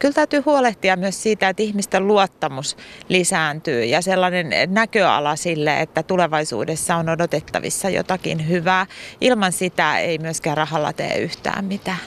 Kyllä 0.00 0.14
täytyy 0.14 0.42
huolehtia 0.46 0.96
myös 0.96 1.22
siitä, 1.22 1.48
että 1.48 1.62
ihmisten 1.62 2.06
luottamus 2.06 2.76
lisääntyy 3.08 3.84
ja 3.84 4.02
sellainen 4.02 4.50
näköala 4.66 5.36
sille, 5.36 5.80
että 5.80 6.02
tulevaisuudessa 6.02 6.96
on 6.96 7.08
odotettavissa 7.08 7.90
jotakin 7.90 8.48
hyvää. 8.48 8.86
Ilman 9.20 9.52
sitä 9.52 9.98
ei 9.98 10.18
myöskään 10.18 10.56
rahalla 10.56 10.92
tee 10.92 11.18
yhtään 11.18 11.64
mitään. 11.64 11.98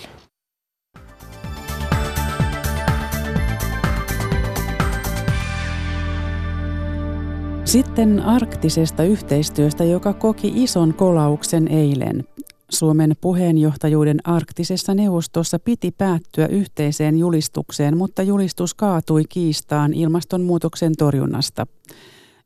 Sitten 7.66 8.20
arktisesta 8.20 9.04
yhteistyöstä, 9.04 9.84
joka 9.84 10.14
koki 10.14 10.52
ison 10.56 10.94
kolauksen 10.94 11.68
eilen. 11.68 12.24
Suomen 12.72 13.16
puheenjohtajuuden 13.22 14.18
arktisessa 14.24 14.94
neuvostossa 14.94 15.60
piti 15.60 15.92
päättyä 15.92 16.48
yhteiseen 16.48 17.18
julistukseen, 17.18 17.98
mutta 17.98 18.24
julistus 18.24 18.74
kaatui 18.74 19.24
kiistaan 19.30 19.94
ilmastonmuutoksen 19.94 20.94
torjunnasta. 20.98 21.68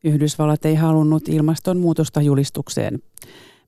Yhdysvallat 0.03 0.65
ei 0.65 0.75
halunnut 0.75 1.29
ilmastonmuutosta 1.29 2.21
julistukseen. 2.21 2.99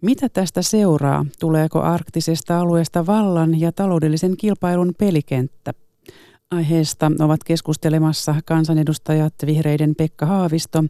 Mitä 0.01 0.29
tästä 0.29 0.62
seuraa? 0.62 1.25
Tuleeko 1.39 1.81
arktisesta 1.81 2.60
alueesta 2.60 3.05
vallan 3.05 3.60
ja 3.60 3.72
taloudellisen 3.72 4.38
kilpailun 4.38 4.93
pelikenttä? 4.98 5.74
Aiheesta 6.51 7.12
ovat 7.19 7.43
keskustelemassa 7.43 8.36
kansanedustajat 8.45 9.33
vihreiden 9.45 9.95
Pekka 9.95 10.25
Haavisto, 10.25 10.83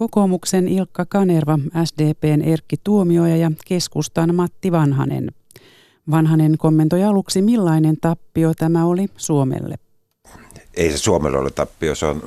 Kokoomuksen 0.00 0.68
Ilkka 0.68 1.06
Kanerva, 1.06 1.58
SDPn 1.84 2.42
Erkki 2.42 2.76
Tuomioja 2.84 3.36
ja 3.36 3.50
keskustan 3.66 4.34
Matti 4.34 4.72
Vanhanen. 4.72 5.32
Vanhanen 6.10 6.58
kommentoi 6.58 7.04
aluksi, 7.04 7.42
millainen 7.42 7.96
tappio 8.00 8.54
tämä 8.54 8.86
oli 8.86 9.06
Suomelle. 9.16 9.78
Ei 10.74 10.90
se 10.90 10.98
Suomelle 10.98 11.38
ole 11.38 11.50
tappio, 11.50 11.94
se 11.94 12.06
on 12.06 12.22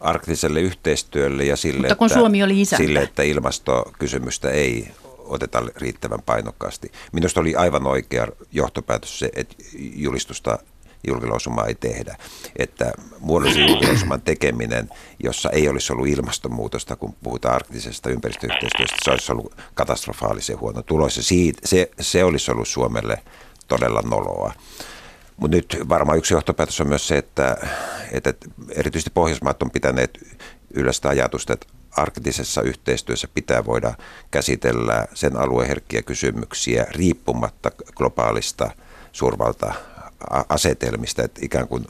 arktiselle 0.00 0.60
yhteistyölle 0.60 1.44
ja 1.44 1.56
sille, 1.56 1.78
Mutta 1.78 1.96
kun 1.96 2.06
että, 2.06 2.18
Suomi 2.18 2.42
oli 2.42 2.64
sille, 2.64 3.02
että 3.02 3.22
ilmastokysymystä 3.22 4.50
ei 4.50 4.88
oteta 5.18 5.62
riittävän 5.76 6.22
painokkaasti. 6.26 6.92
Minusta 7.12 7.40
oli 7.40 7.54
aivan 7.54 7.86
oikea 7.86 8.28
johtopäätös 8.52 9.18
se, 9.18 9.30
että 9.36 9.54
julistusta 9.78 10.58
julkilausumaa 11.06 11.66
ei 11.66 11.74
tehdä. 11.74 12.16
Että 12.56 12.92
muodollisen 13.20 13.68
julkilausuman 13.68 14.22
tekeminen, 14.22 14.90
jossa 15.22 15.50
ei 15.50 15.68
olisi 15.68 15.92
ollut 15.92 16.06
ilmastonmuutosta, 16.06 16.96
kun 16.96 17.14
puhutaan 17.22 17.54
arktisesta 17.54 18.10
ympäristöyhteistyöstä, 18.10 18.96
se 19.04 19.10
olisi 19.10 19.32
ollut 19.32 19.54
katastrofaalisen 19.74 20.60
huono 20.60 20.82
tulos. 20.82 21.14
Se, 21.14 21.22
se, 21.64 21.90
se 22.00 22.24
olisi 22.24 22.50
ollut 22.50 22.68
Suomelle 22.68 23.22
todella 23.68 24.02
noloa. 24.02 24.52
Mutta 25.36 25.56
nyt 25.56 25.78
varmaan 25.88 26.18
yksi 26.18 26.34
johtopäätös 26.34 26.80
on 26.80 26.88
myös 26.88 27.08
se, 27.08 27.18
että, 27.18 27.56
että 28.12 28.34
erityisesti 28.70 29.10
Pohjoismaat 29.14 29.62
on 29.62 29.70
pitäneet 29.70 30.18
ylöstä 30.74 31.08
ajatusta, 31.08 31.52
että 31.52 31.66
arktisessa 31.96 32.62
yhteistyössä 32.62 33.28
pitää 33.34 33.64
voida 33.64 33.94
käsitellä 34.30 35.06
sen 35.14 35.36
alueen 35.36 35.68
herkkiä 35.68 36.02
kysymyksiä 36.02 36.86
riippumatta 36.90 37.70
globaalista 37.96 38.70
suurvalta 39.12 39.74
asetelmista, 40.48 41.22
että 41.22 41.40
ikään 41.44 41.68
kuin 41.68 41.86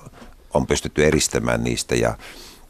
on 0.55 0.67
pystytty 0.67 1.07
eristämään 1.07 1.65
niistä 1.65 1.95
ja 1.95 2.19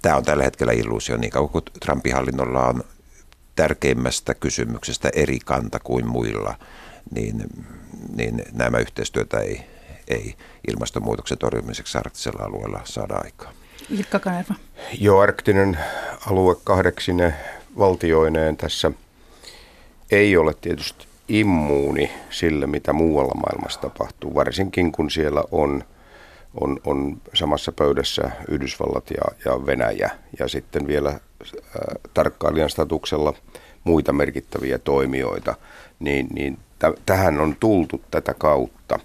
tämä 0.03 0.17
on 0.17 0.25
tällä 0.25 0.45
hetkellä 0.45 0.73
illuusio 0.73 1.17
niin 1.17 1.31
kauan 1.31 1.49
kuin 1.49 1.65
Trumpin 1.81 2.15
hallinnolla 2.15 2.67
on 2.67 2.85
tärkeimmästä 3.57 4.35
kysymyksestä 4.35 5.11
eri 5.15 5.39
kanta 5.45 5.81
kuin 5.81 6.07
muilla, 6.09 6.55
niin, 7.15 7.43
niin 8.17 8.43
nämä 8.53 8.79
yhteistyötä 8.79 9.39
ei, 9.39 9.67
ei 10.09 10.35
ilmastonmuutoksen 10.69 11.39
torjumiseksi 11.39 11.99
arktisella 11.99 12.45
alueella 12.45 12.81
saada 12.85 13.15
aikaa. 13.25 13.53
Ilkka 13.91 14.19
Kanerva. 14.19 14.55
Joo, 15.01 15.21
arktinen 15.21 15.79
alue 16.27 16.57
kahdeksine 16.65 17.35
valtioineen 17.79 18.57
tässä 18.57 18.91
ei 20.11 20.37
ole 20.37 20.55
tietysti 20.55 21.07
immuuni 21.29 22.11
sille, 22.31 22.67
mitä 22.67 22.93
muualla 22.93 23.35
maailmassa 23.35 23.81
tapahtuu, 23.81 24.35
varsinkin 24.35 24.93
kun 24.93 25.11
siellä 25.11 25.43
on, 25.51 25.85
on, 26.61 26.81
on 26.85 27.17
samassa 27.35 27.73
pöydässä 27.73 28.31
Yhdysvallat 28.49 29.11
ja, 29.11 29.23
ja 29.45 29.67
Venäjä. 29.67 30.11
Ja 30.39 30.49
sitten 30.49 30.87
vielä 30.87 31.09
äh, 31.11 31.19
tarkkailijan 32.15 32.71
statuksella 32.71 33.35
muita 33.85 34.13
merkittäviä 34.13 34.79
toimijoita, 34.79 35.55
niin, 35.99 36.27
niin 36.35 36.59
t- 36.79 37.01
tähän 37.07 37.41
on 37.41 37.57
tultu 37.61 38.03
tätä 38.11 38.35
kautta, 38.35 38.99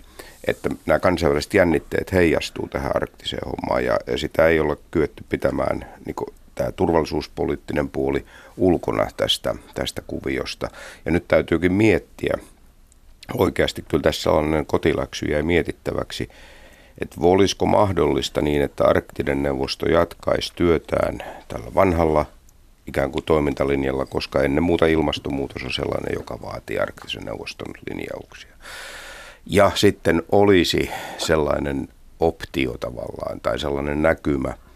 että 0.47 0.69
nämä 0.85 0.99
kansainväliset 0.99 1.53
jännitteet 1.53 2.11
heijastuu 2.11 2.67
tähän 2.67 2.95
arktiseen 2.95 3.43
hommaan. 3.45 3.85
Ja, 3.85 3.97
ja 4.07 4.17
sitä 4.17 4.47
ei 4.47 4.59
ole 4.59 4.77
kyetty 4.91 5.23
pitämään 5.29 5.85
niin 6.05 6.15
tämä 6.55 6.71
turvallisuuspoliittinen 6.71 7.89
puoli 7.89 8.25
ulkona 8.57 9.07
tästä, 9.17 9.55
tästä 9.73 10.01
kuviosta. 10.07 10.67
Ja 11.05 11.11
nyt 11.11 11.27
täytyykin 11.27 11.73
miettiä, 11.73 12.33
oikeasti 13.37 13.85
kyllä 13.87 14.01
tässä 14.01 14.21
sellainen 14.21 14.65
kotiläksy 14.65 15.25
jäi 15.25 15.43
mietittäväksi, 15.43 16.29
että 17.01 17.15
olisiko 17.21 17.65
mahdollista 17.65 18.41
niin, 18.41 18.61
että 18.61 18.83
arktinen 18.83 19.43
neuvosto 19.43 19.85
jatkaisi 19.85 20.53
työtään 20.55 21.17
tällä 21.47 21.73
vanhalla 21.75 22.25
ikään 22.87 23.11
kuin 23.11 23.25
toimintalinjalla, 23.25 24.05
koska 24.05 24.41
ennen 24.41 24.63
muuta 24.63 24.85
ilmastonmuutos 24.85 25.63
on 25.63 25.73
sellainen, 25.73 26.13
joka 26.13 26.41
vaatii 26.41 26.79
arktisen 26.79 27.23
neuvoston 27.23 27.73
linjauksia. 27.89 28.55
Ja 29.45 29.71
sitten 29.75 30.23
olisi 30.31 30.89
sellainen 31.17 31.87
optio 32.19 32.77
tavallaan 32.77 33.41
tai 33.41 33.59
sellainen 33.59 34.01
näkymä– 34.01 34.53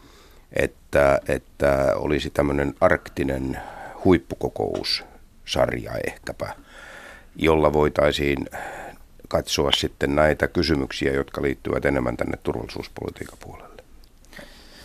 että, 0.55 1.19
että 1.27 1.91
olisi 1.95 2.29
tämmöinen 2.29 2.73
arktinen 2.81 3.59
huippukokoussarja 4.05 5.91
ehkäpä, 6.07 6.55
jolla 7.35 7.73
voitaisiin 7.73 8.49
katsoa 9.27 9.71
sitten 9.71 10.15
näitä 10.15 10.47
kysymyksiä, 10.47 11.13
jotka 11.13 11.41
liittyvät 11.41 11.85
enemmän 11.85 12.17
tänne 12.17 12.37
turvallisuuspolitiikan 12.43 13.37
puolelle. 13.39 13.83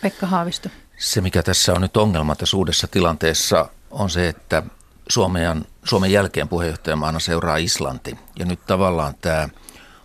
Pekka 0.01 0.27
Haavisto. 0.27 0.69
Se, 0.97 1.21
mikä 1.21 1.43
tässä 1.43 1.73
on 1.73 1.81
nyt 1.81 1.97
ongelma 1.97 2.35
tässä 2.35 2.57
uudessa 2.57 2.87
tilanteessa, 2.87 3.69
on 3.91 4.09
se, 4.09 4.27
että 4.27 4.63
Suomen, 5.09 5.65
Suomen 5.83 6.11
jälkeen 6.11 6.47
puheenjohtajamaana 6.47 7.19
seuraa 7.19 7.57
Islanti. 7.57 8.17
Ja 8.39 8.45
nyt 8.45 8.59
tavallaan 8.67 9.13
tämä 9.21 9.49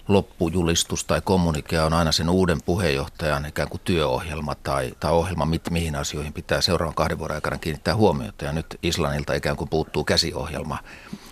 loppujulistus 0.08 1.04
tai 1.04 1.20
kommunikea 1.24 1.84
on 1.84 1.92
aina 1.92 2.12
sen 2.12 2.30
uuden 2.30 2.62
puheenjohtajan 2.62 3.46
ikään 3.46 3.68
kuin 3.68 3.80
työohjelma 3.84 4.54
tai, 4.54 4.92
tai 5.00 5.12
ohjelma, 5.12 5.46
mit, 5.46 5.70
mihin 5.70 5.96
asioihin 5.96 6.32
pitää 6.32 6.60
seuraavan 6.60 6.94
kahden 6.94 7.18
vuoden 7.18 7.34
aikana 7.34 7.58
kiinnittää 7.58 7.96
huomiota. 7.96 8.44
Ja 8.44 8.52
nyt 8.52 8.78
Islannilta 8.82 9.34
ikään 9.34 9.56
kuin 9.56 9.70
puuttuu 9.70 10.04
käsiohjelma, 10.04 10.78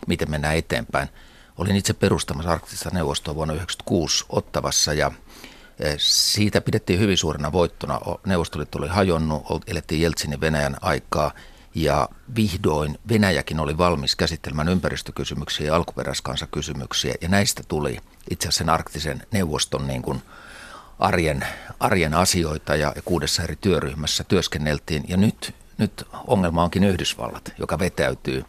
miten 0.06 0.30
mennään 0.30 0.56
eteenpäin. 0.56 1.08
Olin 1.58 1.76
itse 1.76 1.92
perustamassa 1.94 2.52
arktista 2.52 2.90
neuvostoa 2.92 3.34
vuonna 3.34 3.54
1996 3.54 4.24
Ottavassa 4.28 4.92
ja 4.92 5.12
e, 5.78 5.94
siitä 5.98 6.60
pidettiin 6.60 7.00
hyvin 7.00 7.18
suurena 7.18 7.52
voittona. 7.52 8.00
Neuvostoliitto 8.26 8.78
oli 8.78 8.88
hajonnut, 8.88 9.44
elettiin 9.66 10.00
Jeltsinin 10.00 10.40
Venäjän 10.40 10.76
aikaa– 10.80 11.30
ja 11.74 12.08
vihdoin 12.36 12.98
Venäjäkin 13.08 13.60
oli 13.60 13.78
valmis 13.78 14.16
käsittelemään 14.16 14.68
ympäristökysymyksiä 14.68 15.66
ja 15.66 15.76
alkuperäiskansakysymyksiä. 15.76 17.14
Ja 17.20 17.28
näistä 17.28 17.62
tuli 17.68 17.98
itse 18.30 18.48
asiassa 18.48 18.58
sen 18.58 18.70
arktisen 18.70 19.22
neuvoston 19.32 19.86
niin 19.86 20.02
kuin 20.02 20.22
arjen, 20.98 21.46
arjen 21.80 22.14
asioita 22.14 22.76
ja 22.76 22.92
kuudessa 23.04 23.42
eri 23.42 23.56
työryhmässä 23.56 24.24
työskenneltiin. 24.24 25.04
Ja 25.08 25.16
nyt, 25.16 25.54
nyt 25.78 26.04
ongelma 26.26 26.64
onkin 26.64 26.84
Yhdysvallat, 26.84 27.52
joka 27.58 27.78
vetäytyy 27.78 28.44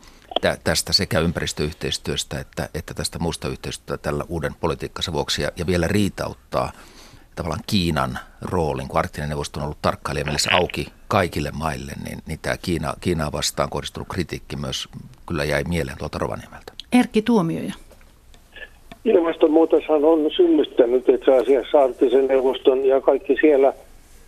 tästä 0.63 0.93
sekä 0.93 1.19
ympäristöyhteistyöstä 1.19 2.39
että, 2.39 2.69
että 2.73 2.93
tästä 2.93 3.19
muusta 3.19 3.47
yhteistyöstä 3.47 3.97
tällä 3.97 4.25
uuden 4.27 4.55
politiikkansa 4.55 5.13
vuoksi 5.13 5.41
ja, 5.41 5.51
ja 5.55 5.65
vielä 5.67 5.87
riitauttaa 5.87 6.71
tavallaan 7.35 7.63
Kiinan 7.67 8.19
roolin, 8.41 8.87
kun 8.87 8.99
arktinen 8.99 9.29
neuvosto 9.29 9.59
on 9.59 9.63
ollut 9.63 9.81
tarkkailijamielessä 9.81 10.49
auki 10.53 10.93
kaikille 11.07 11.51
maille, 11.59 11.91
niin, 12.03 12.19
niin 12.27 12.39
tämä 12.41 12.57
Kiina, 12.57 12.93
Kiinaa 13.01 13.31
vastaan 13.31 13.69
kohdistunut 13.69 14.07
kritiikki 14.13 14.55
myös 14.55 14.87
kyllä 15.27 15.43
jäi 15.43 15.63
mieleen 15.63 15.97
tuolta 15.97 16.17
Rovaniemeltä. 16.17 16.73
Erkki 16.91 17.21
Tuomioja. 17.21 17.73
Ilmastonmuutoshan 19.05 20.05
on 20.05 20.31
synnyttänyt 20.35 21.09
itse 21.09 21.37
asiassa 21.37 21.81
arktisen 21.81 22.27
neuvoston 22.27 22.85
ja 22.85 23.01
kaikki 23.01 23.35
siellä 23.41 23.73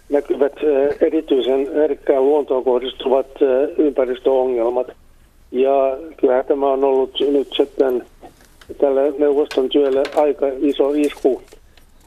näkyvät 0.10 0.54
erityisen 1.02 1.70
herkkään 1.74 2.26
luontoon 2.26 2.64
kohdistuvat 2.64 3.28
ympäristöongelmat. 3.78 4.88
Ja 5.52 5.98
kyllä 6.18 6.44
tämä 6.44 6.68
on 6.68 6.84
ollut 6.84 7.20
nyt 7.20 7.48
sitten 7.58 8.06
tälle 8.78 9.14
neuvoston 9.18 9.70
työlle 9.70 10.04
aika 10.16 10.46
iso 10.60 10.90
isku, 10.90 11.42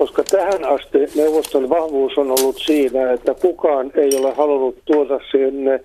koska 0.00 0.22
tähän 0.30 0.64
asti 0.64 0.98
neuvoston 1.16 1.68
vahvuus 1.68 2.18
on 2.18 2.30
ollut 2.30 2.56
siinä, 2.56 3.12
että 3.12 3.34
kukaan 3.34 3.92
ei 3.94 4.10
ole 4.20 4.32
halunnut 4.34 4.76
tuoda 4.84 5.20
sinne 5.30 5.80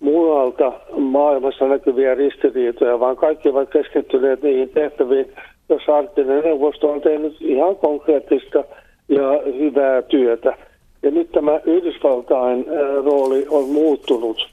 muualta 0.00 0.72
maailmassa 0.98 1.68
näkyviä 1.68 2.14
ristiriitoja, 2.14 3.00
vaan 3.00 3.16
kaikki 3.16 3.48
ovat 3.48 3.70
keskittyneet 3.70 4.42
niihin 4.42 4.68
tehtäviin, 4.68 5.32
jossa 5.68 5.96
arktinen 5.96 6.44
neuvosto 6.44 6.92
on 6.92 7.00
tehnyt 7.00 7.36
ihan 7.40 7.76
konkreettista 7.76 8.64
ja 9.08 9.42
hyvää 9.58 10.02
työtä. 10.02 10.56
Ja 11.02 11.10
nyt 11.10 11.32
tämä 11.32 11.60
Yhdysvaltain 11.64 12.66
rooli 13.04 13.46
on 13.50 13.68
muuttunut. 13.68 14.48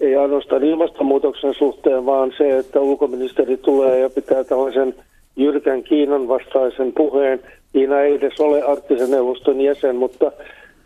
Ei 0.00 0.16
ainoastaan 0.16 0.64
ilmastonmuutoksen 0.64 1.54
suhteen, 1.54 2.06
vaan 2.06 2.32
se, 2.38 2.58
että 2.58 2.80
ulkoministeri 2.80 3.56
tulee 3.56 3.98
ja 3.98 4.10
pitää 4.10 4.44
tällaisen 4.44 4.94
jyrkän 5.36 5.82
Kiinan 5.82 6.28
vastaisen 6.28 6.92
puheen. 6.92 7.40
Kiina 7.72 8.00
ei 8.00 8.14
edes 8.14 8.40
ole 8.40 8.62
arktisen 8.62 9.10
neuvoston 9.10 9.60
jäsen, 9.60 9.96
mutta 9.96 10.32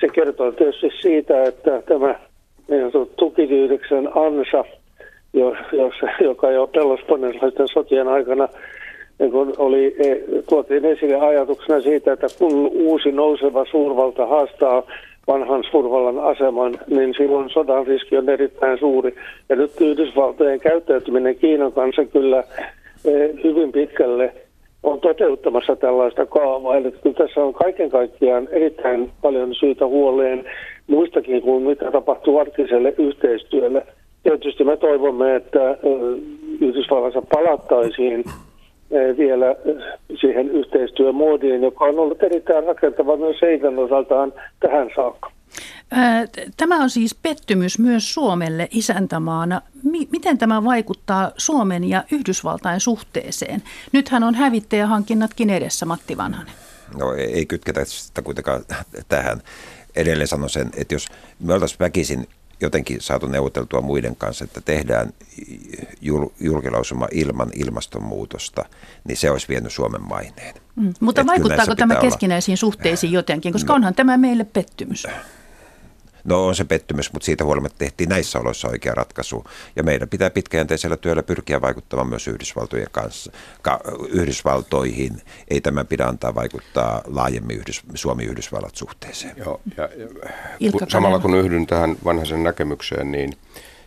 se 0.01 0.09
kertoo 0.09 0.53
tietysti 0.53 0.91
siitä, 1.01 1.45
että 1.45 1.83
tämä 1.83 2.15
niin 2.69 3.09
tukityyliksen 3.17 4.09
ansa, 4.15 4.65
joka 6.21 6.51
jo 6.51 6.67
pellosponilaisten 6.67 7.69
sotien 7.69 8.09
aikana 8.09 8.49
niin 9.19 9.33
kun 9.33 9.55
oli, 9.59 9.97
e, 9.99 10.17
tuotiin 10.49 10.85
esille 10.85 11.17
ajatuksena 11.17 11.81
siitä, 11.81 12.13
että 12.13 12.27
kun 12.39 12.71
uusi 12.73 13.13
nouseva 13.13 13.65
suurvalta 13.71 14.27
haastaa 14.27 14.83
vanhan 15.27 15.65
suurvallan 15.71 16.19
aseman, 16.19 16.79
niin 16.87 17.15
silloin 17.17 17.51
sodan 17.51 17.87
riski 17.87 18.17
on 18.17 18.29
erittäin 18.29 18.79
suuri. 18.79 19.15
Ja 19.49 19.57
nyt 19.57 19.81
Yhdysvaltojen 19.81 20.61
käyttäytyminen 20.61 21.37
Kiinan 21.37 21.73
kanssa 21.73 22.05
kyllä 22.05 22.45
e, 23.05 23.11
hyvin 23.45 23.73
pitkälle 23.73 24.33
on 24.85 25.01
toteuttamassa 25.01 25.77
tällaista 25.77 26.27
kaavaa. 26.27 26.77
Eli 26.77 26.93
kyllä 26.93 27.17
tässä 27.17 27.41
on 27.41 27.55
kaiken 27.55 27.91
kaikkiaan 27.91 28.49
erittäin 28.51 29.11
paljon 29.23 29.55
syytä 29.55 29.87
huoleen 29.87 30.45
muistakin 30.87 31.43
kuin 31.43 31.63
mitä 31.63 31.91
tapahtuu 31.91 32.39
arktiselle 32.39 32.95
yhteistyölle. 32.99 33.87
Tietysti 34.23 34.65
me 34.65 34.77
toivomme, 34.77 35.37
että 35.37 35.77
Yhdysvallassa 36.61 37.23
palattaisiin 37.23 38.25
vielä 39.19 39.57
siihen 40.21 40.51
yhteistyömoodiin, 40.51 41.63
joka 41.63 41.85
on 41.85 41.99
ollut 41.99 42.23
erittäin 42.23 42.65
rakentava 42.65 43.17
myös 43.17 43.37
heidän 43.43 43.79
osaltaan 43.79 44.33
tähän 44.61 44.91
saakka. 44.97 45.34
Tämä 46.57 46.83
on 46.83 46.91
siis 46.91 47.15
pettymys 47.15 47.79
myös 47.79 48.15
Suomelle 48.15 48.69
isäntämaana. 48.71 49.63
Miten 50.11 50.39
tämä 50.39 50.65
vaikuttaa 50.65 51.31
Suomen 51.37 51.85
ja 51.85 52.05
Yhdysvaltain 52.11 52.81
suhteeseen? 52.81 53.63
Nythän 53.93 54.23
on 54.23 54.35
hävittäjähankinnatkin 54.35 55.51
edessä, 55.51 55.87
Matti 55.87 56.17
Vanhanen. 56.17 56.55
No 56.99 57.15
ei 57.15 57.47
kytketä 57.47 57.85
sitä 57.85 58.23
kuitenkaan 58.23 58.65
tähän. 59.09 59.43
Edelleen 59.97 60.29
sanon 60.29 60.51
sen, 60.51 60.71
että 60.77 60.95
jos 60.95 61.07
me 61.41 61.55
oltaisiin 61.55 61.79
väkisin 61.79 62.29
jotenkin 62.61 63.01
saatu 63.01 63.27
neuvoteltua 63.27 63.81
muiden 63.81 64.17
kanssa, 64.17 64.45
että 64.45 64.61
tehdään 64.61 65.13
julkilausuma 66.41 67.09
ilman 67.13 67.51
ilmastonmuutosta, 67.55 68.65
niin 69.05 69.17
se 69.17 69.31
olisi 69.31 69.49
vienyt 69.49 69.73
Suomen 69.73 70.03
maineen. 70.03 70.55
Mm. 70.77 70.95
Mutta 71.01 71.21
Et 71.21 71.27
vaikuttaako 71.27 71.75
tämä 71.75 71.97
keskinäisiin 71.97 72.53
olla... 72.53 72.61
suhteisiin 72.61 73.13
jotenkin, 73.13 73.53
koska 73.53 73.73
no, 73.73 73.75
onhan 73.75 73.95
tämä 73.95 74.17
meille 74.17 74.45
pettymys? 74.45 75.07
No 76.25 76.47
on 76.47 76.55
se 76.55 76.65
pettymys, 76.65 77.13
mutta 77.13 77.27
siitä 77.27 77.45
huolimatta 77.45 77.79
tehtiin 77.79 78.09
näissä 78.09 78.39
oloissa 78.39 78.69
oikea 78.69 78.95
ratkaisu. 78.95 79.45
Ja 79.77 79.83
meidän 79.83 80.09
pitää 80.09 80.31
pitkäjänteisellä 80.31 80.97
työllä 80.97 81.23
pyrkiä 81.23 81.61
vaikuttamaan 81.61 82.09
myös 82.09 82.29
Yhdysvaltojen 82.29 82.89
kanssa, 82.93 83.33
ka, 83.63 83.81
Yhdysvaltoihin. 84.09 85.23
Ei 85.49 85.61
tämä 85.61 85.85
pidä 85.85 86.07
antaa 86.07 86.35
vaikuttaa 86.35 87.03
laajemmin 87.07 87.57
Yhdys, 87.57 87.83
Suomi-Yhdysvallat 87.95 88.77
suhteeseen. 88.77 89.37
Joo, 89.37 89.61
ja, 89.77 89.89
ja, 90.61 90.71
samalla 90.89 91.19
kun 91.19 91.35
yhdyn 91.35 91.67
tähän 91.67 91.97
vanhaisen 92.05 92.43
näkemykseen, 92.43 93.13
niin 93.13 93.33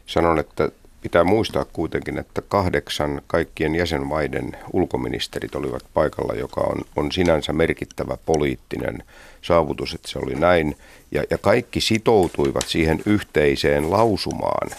sanon, 0.06 0.40
että 0.40 0.72
pitää 1.02 1.24
muistaa 1.24 1.66
kuitenkin, 1.66 2.18
että 2.18 2.42
kahdeksan 2.42 3.22
kaikkien 3.28 3.76
jäsenmaiden 3.76 4.58
ulkoministerit 4.74 5.56
olivat 5.56 5.84
paikalla, 5.94 6.34
joka 6.34 6.62
on, 6.62 6.82
on 6.96 7.12
sinänsä 7.12 7.54
merkittävä 7.54 8.18
poliittinen 8.26 9.04
saavutus, 9.42 9.94
että 9.94 10.10
se 10.10 10.20
oli 10.20 10.36
näin. 10.36 10.78
Ja, 11.12 11.24
ja 11.30 11.38
kaikki 11.38 11.82
sitoutuivat 11.82 12.68
siihen 12.68 13.02
yhteiseen 13.06 13.92
lausumaan, 13.92 14.70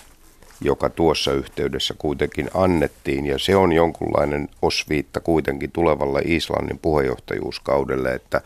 joka 0.61 0.91
tuossa 0.91 1.33
yhteydessä 1.33 1.95
kuitenkin 1.99 2.51
annettiin, 2.55 3.27
ja 3.27 3.39
se 3.39 3.57
on 3.57 3.73
jonkunlainen 3.73 4.49
osviitta 4.63 5.21
kuitenkin 5.21 5.73
tulevalle 5.73 6.23
Islannin 6.25 6.79
puheenjohtajuuskaudelle, 6.79 8.15
että 8.15 8.41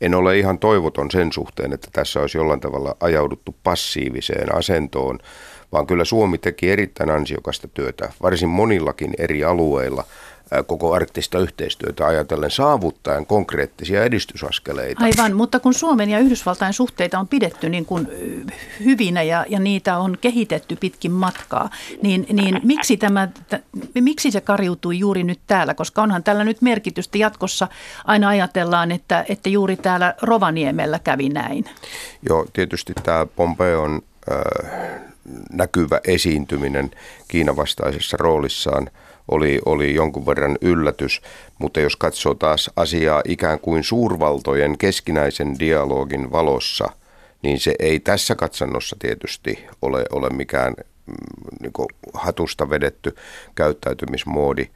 en 0.00 0.14
ole 0.14 0.38
ihan 0.38 0.58
toivoton 0.58 1.10
sen 1.10 1.32
suhteen, 1.32 1.72
että 1.72 1.88
tässä 1.92 2.20
olisi 2.20 2.38
jollain 2.38 2.60
tavalla 2.60 2.96
ajauduttu 3.00 3.54
passiiviseen 3.64 4.54
asentoon, 4.54 5.18
vaan 5.72 5.86
kyllä 5.86 6.04
Suomi 6.04 6.38
teki 6.38 6.70
erittäin 6.70 7.10
ansiokasta 7.10 7.68
työtä, 7.68 8.12
varsin 8.22 8.48
monillakin 8.48 9.14
eri 9.18 9.44
alueilla– 9.44 10.04
koko 10.66 10.94
arktista 10.94 11.38
yhteistyötä 11.38 12.06
ajatellen 12.06 12.50
saavuttaen 12.50 13.26
konkreettisia 13.26 14.04
edistysaskeleita. 14.04 15.04
Aivan, 15.04 15.36
mutta 15.36 15.60
kun 15.60 15.74
Suomen 15.74 16.10
ja 16.10 16.18
Yhdysvaltain 16.18 16.72
suhteita 16.72 17.18
on 17.18 17.28
pidetty 17.28 17.68
niin 17.68 17.84
kuin 17.84 18.08
hyvinä 18.84 19.22
ja, 19.22 19.46
ja 19.48 19.60
niitä 19.60 19.98
on 19.98 20.18
kehitetty 20.20 20.76
pitkin 20.76 21.12
matkaa, 21.12 21.70
niin, 22.02 22.26
niin 22.32 22.60
miksi, 22.64 22.96
tämä, 22.96 23.26
t- 23.26 23.64
miksi 24.00 24.30
se 24.30 24.40
kariutui 24.40 24.98
juuri 24.98 25.24
nyt 25.24 25.40
täällä? 25.46 25.74
Koska 25.74 26.02
onhan 26.02 26.22
tällä 26.22 26.44
nyt 26.44 26.62
merkitystä 26.62 27.18
jatkossa. 27.18 27.68
Aina 28.04 28.28
ajatellaan, 28.28 28.92
että, 28.92 29.24
että 29.28 29.48
juuri 29.48 29.76
täällä 29.76 30.14
Rovaniemellä 30.22 30.98
kävi 30.98 31.28
näin. 31.28 31.64
Joo, 32.28 32.46
tietysti 32.52 32.92
tämä 33.04 33.26
Pompeon 33.26 34.02
äh, 34.32 35.07
näkyvä 35.52 36.00
esiintyminen 36.04 36.90
Kiinan 37.28 37.56
vastaisessa 37.56 38.16
roolissaan– 38.16 38.90
oli, 39.28 39.60
oli 39.66 39.94
jonkun 39.94 40.26
verran 40.26 40.58
yllätys, 40.60 41.22
mutta 41.58 41.80
jos 41.80 41.96
katsoo 41.96 42.34
taas 42.34 42.70
asiaa 42.76 43.22
ikään 43.24 43.60
kuin 43.60 43.84
suurvaltojen 43.84 44.78
keskinäisen 44.78 45.58
dialogin 45.58 46.32
valossa, 46.32 46.92
niin 47.42 47.60
se 47.60 47.74
ei 47.78 48.00
tässä 48.00 48.34
katsannossa 48.34 48.96
tietysti 48.98 49.66
ole, 49.82 50.04
ole 50.12 50.30
mikään 50.30 50.74
niin 51.60 51.72
hatusta 52.14 52.70
vedetty 52.70 53.16
käyttäytymismoodi. 53.54 54.66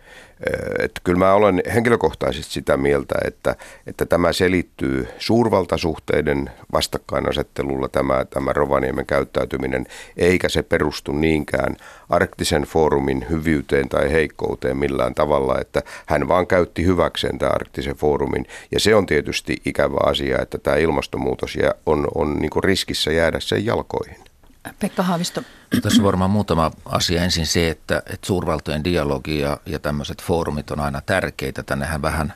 Että 0.79 1.01
kyllä 1.05 1.19
mä 1.19 1.35
olen 1.35 1.63
henkilökohtaisesti 1.75 2.53
sitä 2.53 2.77
mieltä, 2.77 3.15
että, 3.25 3.57
että 3.87 4.07
tämä 4.07 4.33
selittyy 4.33 5.09
suurvaltasuhteiden 5.19 6.51
vastakkainasettelulla 6.73 7.89
tämä, 7.89 8.25
tämä 8.25 8.53
Rovaniemen 8.53 9.07
käyttäytyminen, 9.07 9.87
eikä 10.17 10.49
se 10.49 10.63
perustu 10.63 11.13
niinkään 11.13 11.77
arktisen 12.09 12.63
foorumin 12.63 13.27
hyvyyteen 13.31 13.89
tai 13.89 14.13
heikkouteen 14.13 14.77
millään 14.77 15.15
tavalla, 15.15 15.61
että 15.61 15.83
hän 16.07 16.29
vaan 16.29 16.47
käytti 16.47 16.85
hyväkseen 16.85 17.39
tämä 17.39 17.53
arktisen 17.55 17.97
foorumin. 17.97 18.47
Ja 18.73 18.81
se 18.81 18.95
on 18.95 19.07
tietysti 19.07 19.57
ikävä 19.65 19.99
asia, 20.07 20.39
että 20.43 20.59
tämä 20.59 20.77
ilmastonmuutos 20.77 21.59
on, 21.87 22.09
on 22.15 22.39
niin 22.39 22.65
riskissä 22.65 23.13
jäädä 23.13 23.41
sen 23.41 23.67
jalkoihin. 23.67 24.32
Pekka 24.79 25.03
Haavisto. 25.03 25.43
Tässä 25.83 26.03
on 26.03 26.07
varmaan 26.07 26.31
muutama 26.31 26.71
asia. 26.85 27.23
Ensin 27.23 27.47
se, 27.47 27.71
että, 27.71 27.99
että 28.07 28.27
suurvaltojen 28.27 28.85
dialogi 28.85 29.39
ja, 29.39 29.59
ja 29.67 29.79
tämmöiset 29.79 30.23
foorumit 30.23 30.71
on 30.71 30.81
aina 30.81 31.01
tärkeitä. 31.01 31.63
Tännehän 31.63 32.03
vähän 32.03 32.35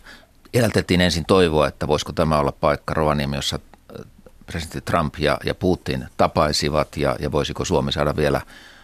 elätettiin 0.55 1.01
ensin 1.01 1.25
toivoa, 1.25 1.69
että 1.69 1.89
voisiko 1.89 2.13
tämä 2.13 2.39
olla 2.39 2.53
paikka 2.53 2.95
Rovaniemi, 2.95 3.37
jossa 3.37 3.59
äh, 4.01 4.07
presidentti 4.47 4.81
Trump 4.81 5.15
ja, 5.19 5.39
ja 5.45 5.55
Putin 5.55 6.07
tapaisivat 6.17 6.97
ja, 6.97 7.17
ja 7.21 7.33
voisiko 7.33 7.65
Suomi 7.65 7.93
saada 7.93 8.17
vielä 8.17 8.41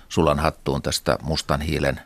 sulan 0.09 0.38
hattuun 0.38 0.83
tästä 0.83 1.18
mustan 1.22 1.61
hiilen 1.61 2.00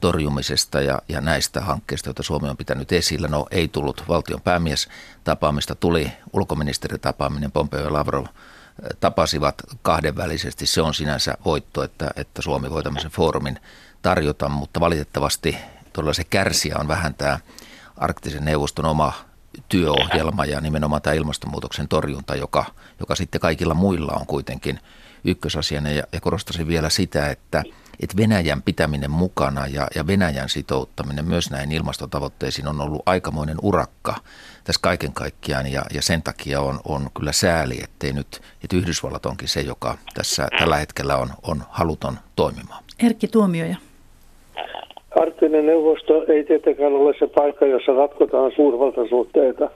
torjumisesta 0.00 0.80
ja, 0.80 1.02
ja 1.08 1.20
näistä 1.20 1.60
hankkeista, 1.60 2.08
joita 2.08 2.22
Suomi 2.22 2.48
on 2.48 2.56
pitänyt 2.56 2.92
esillä. 2.92 3.28
No 3.28 3.46
ei 3.50 3.68
tullut 3.68 4.04
valtion 4.08 4.40
päämies 4.40 4.88
tapaamista, 5.24 5.74
tuli 5.74 6.12
ulkoministeritapaaminen 6.32 7.52
Pompeo 7.52 7.84
ja 7.84 7.92
Lavrov– 7.92 8.26
tapasivat 9.00 9.54
kahdenvälisesti. 9.82 10.66
Se 10.66 10.82
on 10.82 10.94
sinänsä 10.94 11.34
voitto, 11.44 11.82
että, 11.82 12.10
että 12.16 12.42
Suomi 12.42 12.70
voi 12.70 12.82
tämmöisen 12.82 13.10
foorumin 13.10 13.58
tarjota, 14.02 14.48
mutta 14.48 14.80
valitettavasti 14.80 15.56
todella 15.92 16.14
se 16.14 16.24
kärsiä 16.24 16.76
on 16.78 16.88
vähän 16.88 17.14
tämä 17.14 17.38
arktisen 17.96 18.44
neuvoston 18.44 18.84
oma 18.84 19.12
työohjelma 19.68 20.44
ja 20.44 20.60
nimenomaan 20.60 21.02
tämä 21.02 21.14
ilmastonmuutoksen 21.14 21.88
torjunta, 21.88 22.34
joka, 22.34 22.64
joka 23.00 23.14
sitten 23.14 23.40
kaikilla 23.40 23.74
muilla 23.74 24.12
on 24.12 24.26
kuitenkin 24.26 24.80
ykkösasiana. 25.24 25.90
Ja, 25.90 26.02
ja 26.12 26.20
korostaisin 26.20 26.68
vielä 26.68 26.90
sitä, 26.90 27.30
että, 27.30 27.62
että 28.02 28.16
Venäjän 28.16 28.62
pitäminen 28.62 29.10
mukana 29.10 29.66
ja, 29.66 29.86
ja 29.96 30.06
Venäjän 30.06 30.48
sitouttaminen 30.48 31.24
myös 31.24 31.50
näihin 31.50 31.72
ilmastotavoitteisiin 31.72 32.68
on 32.68 32.80
ollut 32.80 33.02
aikamoinen 33.06 33.56
urakka 33.62 34.14
tässä 34.64 34.80
kaiken 34.82 35.12
kaikkiaan 35.12 35.72
ja, 35.72 35.82
ja 35.94 36.02
sen 36.02 36.22
takia 36.22 36.60
on, 36.60 36.74
on 36.88 37.00
kyllä 37.16 37.32
sääli, 37.32 37.74
ettei 37.84 38.12
nyt, 38.12 38.40
että 38.64 38.76
Yhdysvallat 38.76 39.26
onkin 39.26 39.48
se, 39.48 39.60
joka 39.60 39.94
tässä 40.14 40.48
tällä 40.58 40.76
hetkellä 40.76 41.16
on, 41.16 41.28
on 41.48 41.62
haluton 41.68 42.14
toimimaan. 42.36 42.84
Erkki 43.06 43.28
Tuomioja. 43.28 43.76
Arktinen 45.20 45.66
neuvosto 45.66 46.24
ei 46.28 46.44
tietenkään 46.44 46.92
ole 46.92 47.14
se 47.18 47.26
paikka, 47.26 47.66
jossa 47.66 47.92
ratkotaan 47.92 48.52
suurvaltasuhteita, 48.56 49.70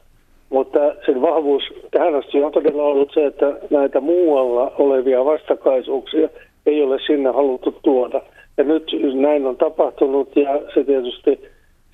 mutta 0.50 0.78
sen 1.06 1.22
vahvuus 1.22 1.62
tähän 1.90 2.14
asti 2.14 2.42
on 2.42 2.52
todella 2.52 2.82
ollut 2.82 3.10
se, 3.14 3.26
että 3.26 3.46
näitä 3.70 4.00
muualla 4.00 4.72
olevia 4.78 5.24
vastakkaisuuksia 5.24 6.28
ei 6.66 6.82
ole 6.82 6.98
sinne 7.06 7.30
haluttu 7.30 7.74
tuoda. 7.82 8.22
Ja 8.56 8.64
nyt 8.64 8.84
näin 9.14 9.46
on 9.46 9.56
tapahtunut 9.56 10.36
ja 10.36 10.60
se 10.74 10.84
tietysti 10.84 11.40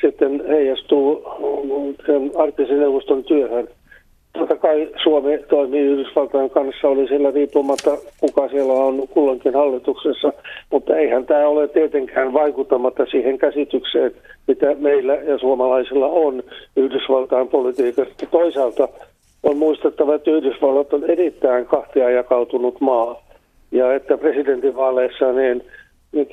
sitten 0.00 0.44
heijastuu 0.48 1.22
sen 2.06 2.30
arktisen 2.36 2.80
neuvoston 2.80 3.24
työhön. 3.24 3.68
Totta 4.38 4.56
kai 4.56 4.88
Suomi 5.02 5.38
toimii 5.48 5.80
Yhdysvaltain 5.80 6.50
kanssa, 6.50 6.88
oli 6.88 7.08
sillä 7.08 7.30
riippumatta, 7.30 7.90
kuka 8.20 8.48
siellä 8.48 8.72
on 8.72 9.08
kulloinkin 9.08 9.54
hallituksessa, 9.54 10.32
mutta 10.70 10.96
eihän 10.96 11.26
tämä 11.26 11.48
ole 11.48 11.68
tietenkään 11.68 12.32
vaikuttamatta 12.32 13.06
siihen 13.06 13.38
käsitykseen, 13.38 14.12
mitä 14.48 14.74
meillä 14.78 15.14
ja 15.14 15.38
suomalaisilla 15.38 16.06
on 16.06 16.42
Yhdysvaltain 16.76 17.48
politiikasta. 17.48 18.26
Toisaalta 18.30 18.88
on 19.42 19.56
muistettava, 19.56 20.14
että 20.14 20.30
Yhdysvallat 20.30 20.92
on 20.92 21.10
erittäin 21.10 21.66
kahtia 21.66 22.10
jakautunut 22.10 22.80
maa, 22.80 23.22
ja 23.72 23.94
että 23.94 24.18
presidentinvaaleissa 24.18 25.32
niin, 25.32 25.62
niin 26.12 26.28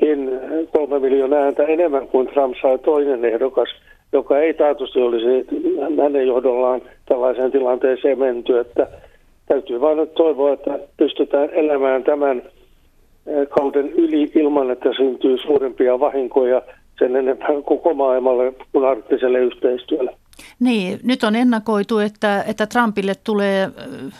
kolme 0.72 1.00
miljoonaa 1.00 1.40
ääntä 1.40 1.64
enemmän 1.64 2.08
kuin 2.08 2.28
Trump 2.28 2.56
sai 2.62 2.80
toinen 2.80 3.26
ehdokas– 3.26 3.70
joka 4.14 4.40
ei 4.40 4.54
taatusti 4.54 5.02
olisi 5.02 5.48
hänen 6.04 6.28
johdollaan 6.28 6.82
tällaiseen 7.06 7.52
tilanteeseen 7.52 8.20
menty. 8.20 8.60
Että 8.60 8.88
täytyy 9.46 9.82
vain 9.82 9.98
nyt 9.98 10.14
toivoa, 10.14 10.54
että 10.54 10.80
pystytään 10.98 11.50
elämään 11.50 12.04
tämän 12.04 12.42
eh, 13.28 13.48
kauden 13.50 13.90
yli 13.90 14.32
ilman, 14.36 14.72
että 14.72 14.90
syntyy 14.98 15.38
suurempia 15.38 16.00
vahinkoja 16.00 16.62
sen 17.00 17.16
enempää 17.16 17.62
koko 17.66 17.94
maailmalle 17.94 18.54
kuin 18.72 18.86
arktiselle 18.86 19.40
yhteistyölle. 19.40 20.12
Niin, 20.60 21.00
nyt 21.04 21.24
on 21.24 21.36
ennakoitu, 21.36 22.00
että, 22.00 22.44
että 22.48 22.68
Trumpille 22.68 23.16
tulee 23.24 23.72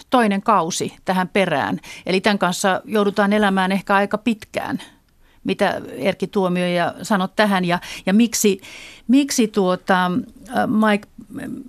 toinen 0.10 0.42
kausi 0.42 0.94
tähän 1.06 1.30
perään. 1.34 1.80
Eli 2.06 2.22
tämän 2.22 2.40
kanssa 2.40 2.82
joudutaan 2.86 3.34
elämään 3.34 3.72
ehkä 3.72 3.96
aika 3.96 4.18
pitkään 4.18 4.80
mitä 5.48 5.82
Erkki 5.98 6.28
Tuomio 6.28 6.68
ja 6.68 6.94
sanot 7.02 7.32
tähän 7.36 7.66
ja, 7.66 7.80
ja 8.06 8.14
miksi, 8.14 8.60
miksi, 9.08 9.48
tuota, 9.48 10.12
Mike, 10.90 11.08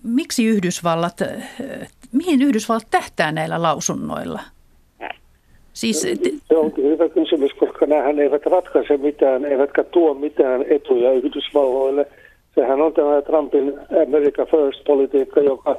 miksi 0.02 0.46
Yhdysvallat, 0.46 1.16
mihin 2.12 2.42
Yhdysvallat 2.42 2.87
tähtää 2.90 3.32
näillä 3.32 3.62
lausunnoilla? 3.62 4.40
Siis, 5.72 6.00
se 6.48 6.56
onkin 6.56 6.84
hyvä 6.84 7.08
kysymys, 7.08 7.52
koska 7.52 7.87
nämähän 7.87 8.18
eivät 8.18 8.46
ratkaise 8.46 8.96
mitään, 8.96 9.44
eivätkä 9.44 9.84
tuo 9.84 10.14
mitään 10.14 10.64
etuja 10.70 11.12
Yhdysvalloille. 11.12 12.06
Sehän 12.59 12.81
on 12.81 12.92
tämä 12.92 13.23
Trumpin 13.23 13.75
America 14.03 14.47
First-politiikka, 14.47 15.40
joka 15.40 15.77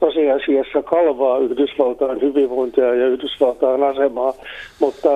tosiasiassa 0.00 0.82
kalvaa 0.82 1.38
Yhdysvaltain 1.38 2.20
hyvinvointia 2.20 2.94
ja 2.94 3.06
Yhdysvaltain 3.06 3.82
asemaa, 3.82 4.34
mutta 4.80 5.08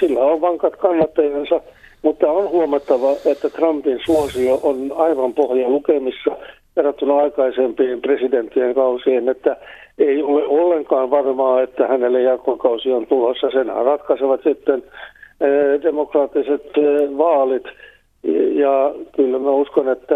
sillä 0.00 0.20
on 0.20 0.40
vankat 0.40 0.76
kannattajansa. 0.76 1.60
Mutta 2.02 2.30
on 2.30 2.50
huomattava, 2.50 3.12
että 3.26 3.50
Trumpin 3.50 4.00
suosio 4.06 4.60
on 4.62 4.92
aivan 4.96 5.34
pohja 5.34 5.68
lukemissa 5.68 6.30
verrattuna 6.76 7.16
aikaisempiin 7.16 8.00
presidenttien 8.00 8.74
kausiin, 8.74 9.28
että 9.28 9.56
ei 9.98 10.22
ole 10.22 10.44
ollenkaan 10.44 11.10
varmaa, 11.10 11.62
että 11.62 11.86
hänelle 11.86 12.22
jatkokausi 12.22 12.92
on 12.92 13.06
tulossa. 13.06 13.50
Sen 13.50 13.66
ratkaisevat 13.66 14.40
sitten 14.42 14.82
demokraattiset 15.82 16.64
vaalit– 17.18 17.64
ja 18.54 18.94
kyllä 19.16 19.38
mä 19.38 19.50
uskon, 19.50 19.88
että 19.88 20.14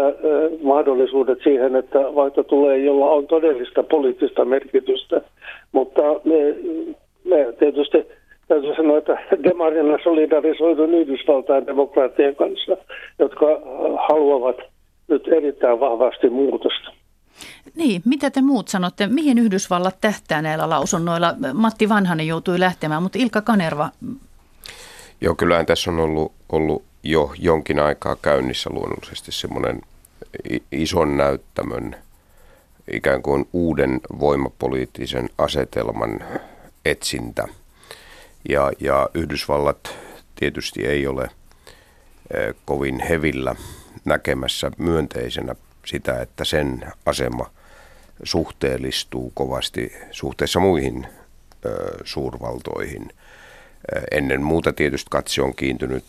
mahdollisuudet 0.63 1.39
siihen, 1.43 1.75
että 1.75 1.99
vaikka 1.99 2.43
tulee, 2.43 2.77
jolla 2.77 3.05
on 3.05 3.27
todellista 3.27 3.83
poliittista 3.83 4.45
merkitystä, 4.45 5.21
mutta 5.71 6.01
me, 6.01 6.55
me 7.23 7.53
tietysti 7.59 7.97
täytyy 8.47 8.75
sanoa, 8.75 8.97
että 8.97 9.17
demarina 9.43 9.97
solidarisoidun 10.03 10.93
Yhdysvaltain 10.93 11.67
demokraattien 11.67 12.35
kanssa, 12.35 12.77
jotka 13.19 13.45
haluavat 14.07 14.57
nyt 15.07 15.27
erittäin 15.27 15.79
vahvasti 15.79 16.29
muutosta. 16.29 16.91
Niin, 17.75 18.01
mitä 18.05 18.29
te 18.29 18.41
muut 18.41 18.67
sanotte? 18.67 19.07
Mihin 19.07 19.37
Yhdysvallat 19.37 19.95
tähtää 20.01 20.41
näillä 20.41 20.69
lausunnoilla? 20.69 21.33
Matti 21.53 21.89
Vanhanen 21.89 22.27
joutui 22.27 22.59
lähtemään, 22.59 23.03
mutta 23.03 23.19
Ilka 23.21 23.41
Kanerva. 23.41 23.89
Joo, 25.21 25.35
kyllähän 25.35 25.65
tässä 25.65 25.91
on 25.91 25.99
ollut, 25.99 26.31
ollut 26.51 26.83
jo 27.05 27.33
jonkin 27.39 27.79
aikaa 27.79 28.15
käynnissä 28.15 28.69
luonnollisesti 28.69 29.31
semmoinen 29.31 29.81
ison 30.71 31.17
näyttämön 31.17 31.95
ikään 32.91 33.21
kuin 33.21 33.49
uuden 33.53 34.01
voimapoliittisen 34.19 35.29
asetelman 35.37 36.19
etsintä. 36.85 37.47
Ja, 38.49 38.71
ja 38.79 39.09
Yhdysvallat 39.13 39.95
tietysti 40.35 40.85
ei 40.85 41.07
ole 41.07 41.29
e, 42.31 42.53
kovin 42.65 42.99
hevillä 42.99 43.55
näkemässä 44.05 44.71
myönteisenä 44.77 45.55
sitä, 45.85 46.21
että 46.21 46.45
sen 46.45 46.91
asema 47.05 47.51
suhteellistuu 48.23 49.31
kovasti 49.35 49.93
suhteessa 50.11 50.59
muihin 50.59 51.07
ö, 51.65 51.97
suurvaltoihin– 52.03 53.09
Ennen 54.11 54.43
muuta 54.43 54.73
tietysti 54.73 55.07
katse 55.09 55.41
on 55.41 55.55
kiintynyt 55.55 56.03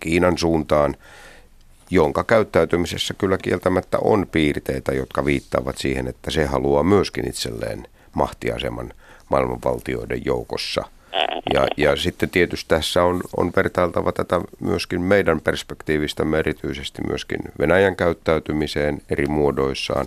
Kiinan 0.00 0.38
suuntaan, 0.38 0.96
jonka 1.90 2.24
käyttäytymisessä 2.24 3.14
kyllä 3.14 3.38
kieltämättä 3.38 3.98
on 3.98 4.26
piirteitä, 4.32 4.94
jotka 4.94 5.24
viittaavat 5.24 5.78
siihen, 5.78 6.08
että 6.08 6.30
se 6.30 6.44
haluaa 6.44 6.82
myöskin 6.82 7.28
itselleen 7.28 7.88
mahtiaseman 8.14 8.92
maailmanvaltioiden 9.28 10.24
joukossa. 10.24 10.84
Ja, 11.54 11.66
ja 11.76 11.96
sitten 11.96 12.30
tietysti 12.30 12.68
tässä 12.68 13.04
on, 13.04 13.20
on 13.36 13.52
vertailtava 13.56 14.12
tätä 14.12 14.40
myöskin 14.60 15.00
meidän 15.00 15.40
perspektiivistämme 15.40 16.38
erityisesti 16.38 17.02
myöskin 17.08 17.38
Venäjän 17.58 17.96
käyttäytymiseen 17.96 19.02
eri 19.10 19.26
muodoissaan. 19.26 20.06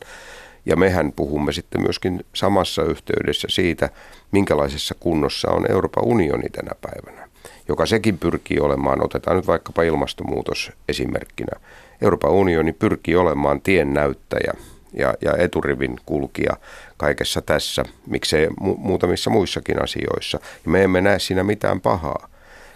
Ja 0.65 0.75
mehän 0.75 1.11
puhumme 1.11 1.51
sitten 1.51 1.81
myöskin 1.81 2.25
samassa 2.33 2.83
yhteydessä 2.83 3.47
siitä, 3.51 3.89
minkälaisessa 4.31 4.95
kunnossa 4.99 5.51
on 5.51 5.71
Euroopan 5.71 6.03
unioni 6.05 6.49
tänä 6.49 6.71
päivänä, 6.81 7.29
joka 7.67 7.85
sekin 7.85 8.17
pyrkii 8.17 8.59
olemaan, 8.59 9.05
otetaan 9.05 9.37
nyt 9.37 9.47
vaikkapa 9.47 9.83
ilmastonmuutos 9.83 10.71
esimerkkinä. 10.89 11.59
Euroopan 12.01 12.31
unioni 12.31 12.73
pyrkii 12.73 13.15
olemaan 13.15 13.61
tien 13.61 13.93
näyttäjä 13.93 14.53
ja, 14.93 15.13
ja 15.21 15.37
eturivin 15.37 15.95
kulkija 16.05 16.57
kaikessa 16.97 17.41
tässä, 17.41 17.83
miksei 18.07 18.47
mu- 18.47 18.77
muutamissa 18.77 19.29
muissakin 19.29 19.83
asioissa. 19.83 20.39
Ja 20.65 20.71
me 20.71 20.83
emme 20.83 21.01
näe 21.01 21.19
siinä 21.19 21.43
mitään 21.43 21.81
pahaa. 21.81 22.27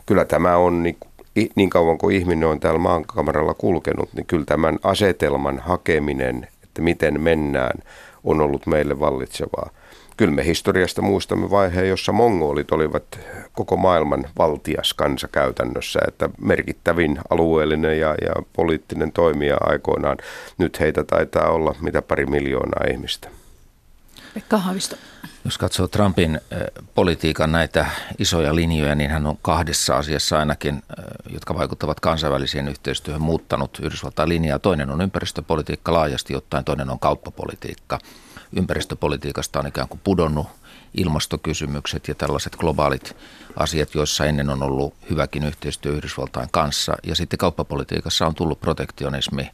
Kyllä 0.05 0.25
tämä 0.25 0.57
on 0.57 0.83
niin, 0.83 0.97
niin 1.55 1.69
kauan 1.69 1.97
kuin 1.97 2.15
ihminen 2.15 2.47
on 2.47 2.59
täällä 2.59 2.79
maankameralla 2.79 3.53
kulkenut, 3.53 4.13
niin 4.13 4.25
kyllä 4.25 4.45
tämän 4.45 4.79
asetelman 4.83 5.59
hakeminen 5.59 6.47
että 6.73 6.81
miten 6.81 7.21
mennään, 7.21 7.79
on 8.23 8.41
ollut 8.41 8.67
meille 8.67 8.99
vallitsevaa. 8.99 9.69
Kyllä 10.17 10.33
me 10.33 10.45
historiasta 10.45 11.01
muistamme 11.01 11.49
vaiheen, 11.49 11.89
jossa 11.89 12.11
mongolit 12.11 12.71
olivat 12.71 13.19
koko 13.51 13.77
maailman 13.77 14.25
valtias 14.37 14.93
kansa 14.93 15.27
käytännössä, 15.27 15.99
että 16.07 16.29
merkittävin 16.41 17.19
alueellinen 17.29 17.99
ja, 17.99 18.15
ja 18.21 18.33
poliittinen 18.53 19.11
toimija 19.11 19.57
aikoinaan. 19.59 20.17
Nyt 20.57 20.79
heitä 20.79 21.03
taitaa 21.03 21.49
olla 21.49 21.75
mitä 21.81 22.01
pari 22.01 22.25
miljoonaa 22.25 22.85
ihmistä. 22.91 23.29
Pekka 24.33 24.57
Haavisto. 24.57 24.95
Jos 25.45 25.57
katsoo 25.57 25.87
Trumpin 25.87 26.41
politiikan 26.95 27.51
näitä 27.51 27.85
isoja 28.19 28.55
linjoja, 28.55 28.95
niin 28.95 29.09
hän 29.09 29.27
on 29.27 29.37
kahdessa 29.41 29.97
asiassa 29.97 30.39
ainakin, 30.39 30.83
jotka 31.29 31.55
vaikuttavat 31.55 31.99
kansainväliseen 31.99 32.67
yhteistyöhön, 32.67 33.21
muuttanut 33.21 33.79
Yhdysvaltain 33.81 34.29
linjaa. 34.29 34.59
Toinen 34.59 34.89
on 34.89 35.01
ympäristöpolitiikka 35.01 35.93
laajasti 35.93 36.35
ottaen, 36.35 36.63
toinen 36.63 36.89
on 36.89 36.99
kauppapolitiikka. 36.99 37.99
Ympäristöpolitiikasta 38.55 39.59
on 39.59 39.67
ikään 39.67 39.87
kuin 39.87 40.01
pudonnut 40.03 40.47
ilmastokysymykset 40.93 42.07
ja 42.07 42.15
tällaiset 42.15 42.55
globaalit 42.55 43.15
asiat, 43.55 43.95
joissa 43.95 44.25
ennen 44.25 44.49
on 44.49 44.63
ollut 44.63 44.93
hyväkin 45.09 45.43
yhteistyö 45.43 45.91
Yhdysvaltain 45.91 46.49
kanssa. 46.51 46.95
Ja 47.03 47.15
sitten 47.15 47.37
kauppapolitiikassa 47.37 48.27
on 48.27 48.35
tullut 48.35 48.61
protektionismi 48.61 49.51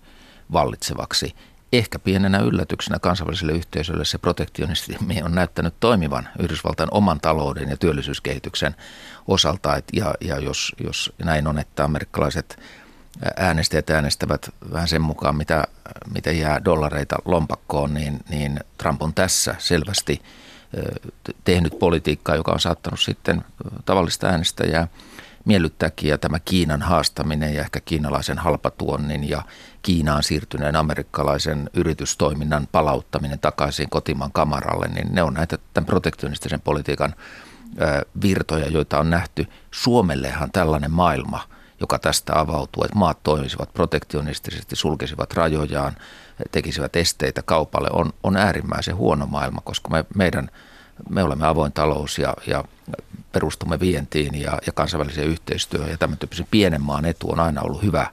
vallitsevaksi. 0.54 1.36
Ehkä 1.74 2.00
pienenä 2.00 2.40
yllätyksenä 2.40 3.00
kansainväliselle 3.00 3.54
yhteisölle 3.54 4.06
se 4.06 4.18
protektionismi 4.18 5.22
on 5.24 5.36
näyttänyt 5.36 5.74
toimivan 5.80 6.30
Yhdysvaltain 6.40 6.90
oman 6.92 7.20
talouden 7.22 7.70
ja 7.70 7.78
työllisyyskehityksen 7.78 8.76
osalta. 9.28 9.76
Et 9.76 9.86
ja 9.94 10.14
ja 10.22 10.40
jos, 10.40 10.76
jos 10.84 11.14
näin 11.24 11.48
on, 11.48 11.60
että 11.60 11.84
amerikkalaiset 11.84 12.60
äänestäjät 13.38 13.90
äänestävät 13.90 14.50
vähän 14.74 14.88
sen 14.88 15.02
mukaan, 15.02 15.36
mitä, 15.36 15.64
mitä 16.14 16.32
jää 16.32 16.66
dollareita 16.66 17.16
lompakkoon, 17.26 17.94
niin, 17.94 18.20
niin 18.30 18.60
Trump 18.78 19.02
on 19.02 19.14
tässä 19.14 19.56
selvästi 19.58 20.22
tehnyt 21.44 21.80
politiikkaa, 21.80 22.36
joka 22.36 22.52
on 22.52 22.60
saattanut 22.60 23.00
sitten 23.00 23.42
tavallista 23.86 24.28
äänestäjää 24.28 24.88
miellyttääkin 25.50 26.10
ja 26.10 26.18
tämä 26.18 26.40
Kiinan 26.40 26.82
haastaminen 26.82 27.54
ja 27.54 27.62
ehkä 27.62 27.80
kiinalaisen 27.80 28.38
halpatuonnin 28.38 29.30
ja 29.30 29.42
Kiinaan 29.82 30.24
siirtyneen 30.24 30.76
amerikkalaisen 30.76 31.70
yritystoiminnan 31.74 32.68
palauttaminen 32.72 33.40
takaisin 33.40 33.90
kotimaan 33.90 34.32
kamaralle, 34.32 34.88
niin 34.88 35.08
ne 35.12 35.24
on 35.24 35.34
näitä 35.34 35.58
tämän 35.74 35.86
protektionistisen 35.86 36.62
politiikan 36.62 37.16
virtoja, 38.22 38.68
joita 38.68 39.00
on 39.00 39.10
nähty. 39.10 39.48
Suomellehan 39.72 40.52
tällainen 40.52 40.92
maailma, 40.92 41.42
joka 41.80 42.00
tästä 42.00 42.40
avautuu, 42.40 42.84
että 42.84 42.98
maat 42.98 43.24
toimisivat 43.24 43.74
protektionistisesti, 43.74 44.76
sulkisivat 44.76 45.34
rajojaan, 45.34 45.96
tekisivät 46.52 46.96
esteitä 46.96 47.42
kaupalle, 47.42 47.90
on, 47.94 48.14
on 48.24 48.38
äärimmäisen 48.38 48.96
huono 48.96 49.26
maailma, 49.26 49.62
koska 49.64 49.90
me, 49.90 50.06
meidän, 50.16 50.50
me 51.10 51.24
olemme 51.24 51.48
avoin 51.48 51.72
talous 51.72 52.18
ja, 52.18 52.34
ja 52.48 52.64
perustumme 53.32 53.80
vientiin 53.80 54.42
ja, 54.42 54.60
ja 54.66 54.72
kansainväliseen 54.74 55.28
yhteistyöhön 55.28 55.90
ja 55.90 55.98
tämän 55.98 56.18
tyyppisen 56.18 56.48
pienen 56.52 56.82
maan 56.82 57.06
etu 57.06 57.32
on 57.32 57.40
aina 57.40 57.62
ollut 57.62 57.84
hyvä 57.84 58.08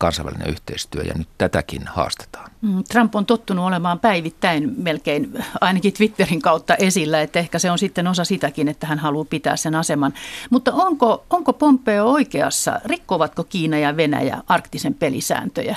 kansainvälinen 0.00 0.50
yhteistyö 0.50 1.02
ja 1.02 1.14
nyt 1.18 1.28
tätäkin 1.38 1.82
haastetaan. 1.86 2.50
Mm, 2.62 2.84
Trump 2.92 3.14
on 3.14 3.26
tottunut 3.26 3.66
olemaan 3.66 3.98
päivittäin 3.98 4.74
melkein 4.76 5.32
ainakin 5.60 5.92
Twitterin 5.92 6.42
kautta 6.42 6.74
esillä, 6.74 7.20
että 7.20 7.38
ehkä 7.38 7.58
se 7.58 7.70
on 7.70 7.78
sitten 7.78 8.06
osa 8.06 8.24
sitäkin, 8.24 8.68
että 8.68 8.86
hän 8.86 8.98
haluaa 8.98 9.26
pitää 9.30 9.56
sen 9.56 9.74
aseman. 9.74 10.12
Mutta 10.50 10.72
onko, 10.72 11.24
onko 11.30 11.52
Pompeo 11.52 12.04
oikeassa? 12.04 12.80
Rikkovatko 12.84 13.44
Kiina 13.44 13.78
ja 13.78 13.96
Venäjä 13.96 14.38
arktisen 14.48 14.94
pelisääntöjä? 14.94 15.76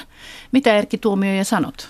Mitä 0.52 0.78
Erkki 0.78 0.98
Tuomioja 0.98 1.44
sanot? 1.44 1.90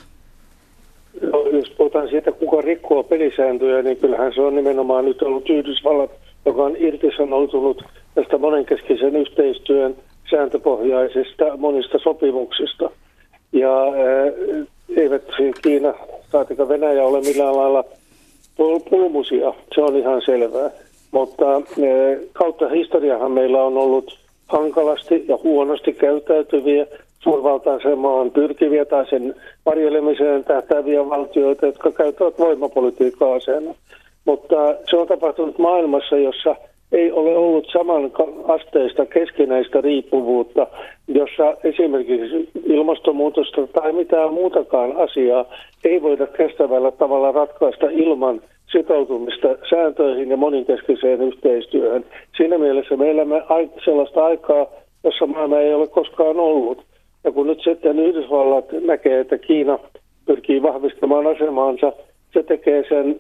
No, 1.21 1.39
jos 1.57 1.69
puhutaan 1.69 2.09
siitä, 2.09 2.31
kuka 2.53 2.65
rikkoo 2.65 3.03
pelisääntöjä, 3.03 3.81
niin 3.81 3.97
kyllähän 3.97 4.33
se 4.33 4.41
on 4.41 4.55
nimenomaan 4.55 5.05
nyt 5.05 5.21
ollut 5.21 5.49
Yhdysvallat, 5.49 6.11
joka 6.45 6.63
on 6.63 6.75
irtisanoutunut 6.77 7.83
tästä 8.15 8.37
monenkeskisen 8.37 9.15
yhteistyön 9.15 9.95
sääntöpohjaisista 10.29 11.57
monista 11.57 11.97
sopimuksista. 11.99 12.89
Ja 13.53 13.83
ää, 13.83 14.31
eivät 14.97 15.23
Kiina 15.61 15.93
saatika 16.31 16.69
Venäjä 16.69 17.03
ole 17.03 17.21
millään 17.21 17.55
lailla 17.55 17.83
pulmusia, 18.89 19.53
se 19.75 19.81
on 19.81 19.95
ihan 19.95 20.21
selvää. 20.25 20.69
Mutta 21.11 21.51
ää, 21.51 21.61
kautta 22.33 22.69
historiahan 22.69 23.31
meillä 23.31 23.63
on 23.63 23.77
ollut 23.77 24.19
hankalasti 24.47 25.25
ja 25.27 25.37
huonosti 25.43 25.93
käyttäytyviä 25.93 26.85
suurvalta-asemaan 27.23 28.31
pyrkiviä 28.31 28.85
tai 28.85 29.05
sen 29.09 29.35
varjelemiseen 29.65 30.43
tähtääviä 30.43 31.09
valtioita, 31.09 31.65
jotka 31.65 31.91
käyttävät 31.91 32.39
voimapolitiikkaa 32.39 33.35
aseena. 33.35 33.75
Mutta 34.25 34.55
se 34.89 34.97
on 34.97 35.07
tapahtunut 35.07 35.57
maailmassa, 35.57 36.17
jossa 36.17 36.55
ei 36.91 37.11
ole 37.11 37.37
ollut 37.37 37.67
saman 37.73 38.11
asteista 38.47 39.05
keskinäistä 39.05 39.81
riippuvuutta, 39.81 40.67
jossa 41.07 41.57
esimerkiksi 41.63 42.49
ilmastonmuutosta 42.65 43.67
tai 43.67 43.91
mitään 43.91 44.33
muutakaan 44.33 44.97
asiaa 44.97 45.45
ei 45.85 46.01
voida 46.01 46.27
kestävällä 46.27 46.91
tavalla 46.91 47.31
ratkaista 47.31 47.85
ilman 47.91 48.41
sitoutumista 48.71 49.47
sääntöihin 49.69 50.29
ja 50.29 50.37
moninkeskiseen 50.37 51.21
yhteistyöhön. 51.21 52.05
Siinä 52.37 52.57
mielessä 52.57 52.97
me 52.97 53.11
elämme 53.11 53.43
sellaista 53.85 54.25
aikaa, 54.25 54.65
jossa 55.03 55.25
maailma 55.25 55.59
ei 55.59 55.73
ole 55.73 55.87
koskaan 55.87 56.39
ollut. 56.39 56.85
Ja 57.23 57.31
kun 57.31 57.47
nyt 57.47 57.59
sitten 57.63 57.99
Yhdysvallat 57.99 58.65
näkee, 58.85 59.19
että 59.19 59.37
Kiina 59.37 59.79
pyrkii 60.25 60.61
vahvistamaan 60.61 61.27
asemaansa, 61.27 61.93
se 62.33 62.43
tekee 62.43 62.83
sen 62.89 63.19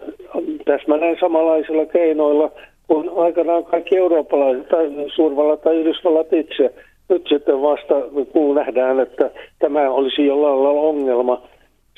täsmälleen 0.65 1.17
samanlaisilla 1.19 1.85
keinoilla 1.85 2.51
kuin 2.87 3.09
aikanaan 3.15 3.65
kaikki 3.65 3.97
eurooppalaiset 3.97 4.69
tai 4.69 4.91
suurvallat 5.15 5.61
tai 5.61 5.75
Yhdysvallat 5.75 6.33
itse. 6.33 6.73
Nyt 7.09 7.27
sitten 7.29 7.61
vasta 7.61 7.95
kun 8.31 8.55
nähdään, 8.55 8.99
että 8.99 9.31
tämä 9.59 9.91
olisi 9.91 10.25
jollain 10.25 10.63
lailla 10.63 10.81
ongelma. 10.81 11.41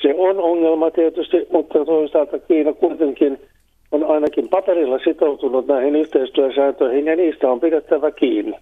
Se 0.02 0.14
on 0.18 0.38
ongelma 0.38 0.90
tietysti, 0.90 1.46
mutta 1.52 1.84
toisaalta 1.84 2.38
Kiina 2.38 2.72
kuitenkin 2.72 3.38
on 3.92 4.04
ainakin 4.04 4.48
paperilla 4.48 4.98
sitoutunut 4.98 5.66
näihin 5.66 5.96
yhteistyösääntöihin 5.96 7.06
ja 7.06 7.16
niistä 7.16 7.50
on 7.50 7.60
pidettävä 7.60 8.10
kiinni. 8.10 8.54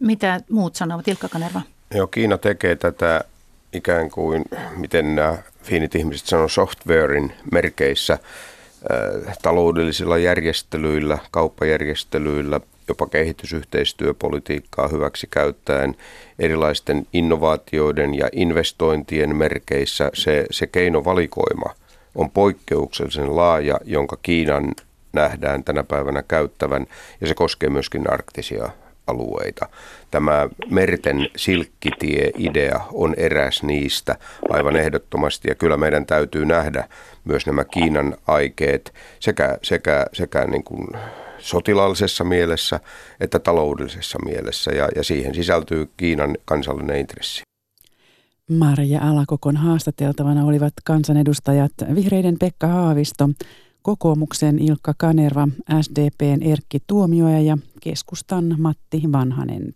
Mitä 0.00 0.40
muut 0.50 0.74
sanovat, 0.74 1.08
Ilkka 1.08 1.28
Kanerva? 1.32 1.60
Joo, 1.94 2.06
Kiina 2.06 2.38
tekee 2.38 2.76
tätä 2.76 3.24
ikään 3.72 4.10
kuin, 4.10 4.44
miten 4.76 5.14
nämä 5.14 5.38
fiinit 5.62 5.94
ihmiset 5.94 6.26
sanoo, 6.26 6.48
softwarein 6.48 7.32
merkeissä 7.52 8.12
äh, 8.12 9.38
taloudellisilla 9.42 10.18
järjestelyillä, 10.18 11.18
kauppajärjestelyillä, 11.30 12.60
jopa 12.88 13.06
kehitysyhteistyöpolitiikkaa 13.06 14.88
hyväksi 14.88 15.26
käyttäen 15.30 15.96
erilaisten 16.38 17.06
innovaatioiden 17.12 18.14
ja 18.14 18.28
investointien 18.32 19.36
merkeissä. 19.36 20.10
Se, 20.14 20.46
se 20.50 20.66
keinovalikoima 20.66 21.74
on 22.14 22.30
poikkeuksellisen 22.30 23.36
laaja, 23.36 23.78
jonka 23.84 24.16
Kiinan 24.22 24.72
nähdään 25.12 25.64
tänä 25.64 25.84
päivänä 25.84 26.22
käyttävän, 26.22 26.86
ja 27.20 27.26
se 27.26 27.34
koskee 27.34 27.68
myöskin 27.68 28.12
arktisia 28.12 28.70
alueita. 29.06 29.68
Tämä 30.10 30.48
merten 30.70 31.28
silkkitie-idea 31.36 32.80
on 32.92 33.14
eräs 33.16 33.62
niistä 33.62 34.16
aivan 34.48 34.76
ehdottomasti 34.76 35.48
ja 35.48 35.54
kyllä 35.54 35.76
meidän 35.76 36.06
täytyy 36.06 36.44
nähdä 36.44 36.88
myös 37.24 37.46
nämä 37.46 37.64
Kiinan 37.64 38.16
aikeet 38.26 38.94
sekä, 39.20 39.58
sekä, 39.62 40.06
sekä 40.12 40.44
niin 40.44 40.64
kuin 40.64 40.88
sotilaallisessa 41.38 42.24
mielessä 42.24 42.80
että 43.20 43.38
taloudellisessa 43.38 44.18
mielessä 44.24 44.70
ja, 44.72 44.88
ja 44.96 45.04
siihen 45.04 45.34
sisältyy 45.34 45.88
Kiinan 45.96 46.36
kansallinen 46.44 46.98
intressi. 46.98 47.42
Marja 48.50 49.00
Alakokon 49.02 49.56
haastateltavana 49.56 50.44
olivat 50.44 50.72
kansanedustajat 50.84 51.72
Vihreiden 51.94 52.36
Pekka 52.38 52.66
Haavisto, 52.66 53.28
kokoomuksen 53.84 54.58
Ilkka 54.58 54.94
Kanerva, 54.98 55.48
SDPn 55.82 56.42
Erkki 56.42 56.78
Tuomioja 56.86 57.40
ja 57.40 57.58
keskustan 57.82 58.56
Matti 58.58 59.02
Vanhanen. 59.12 59.74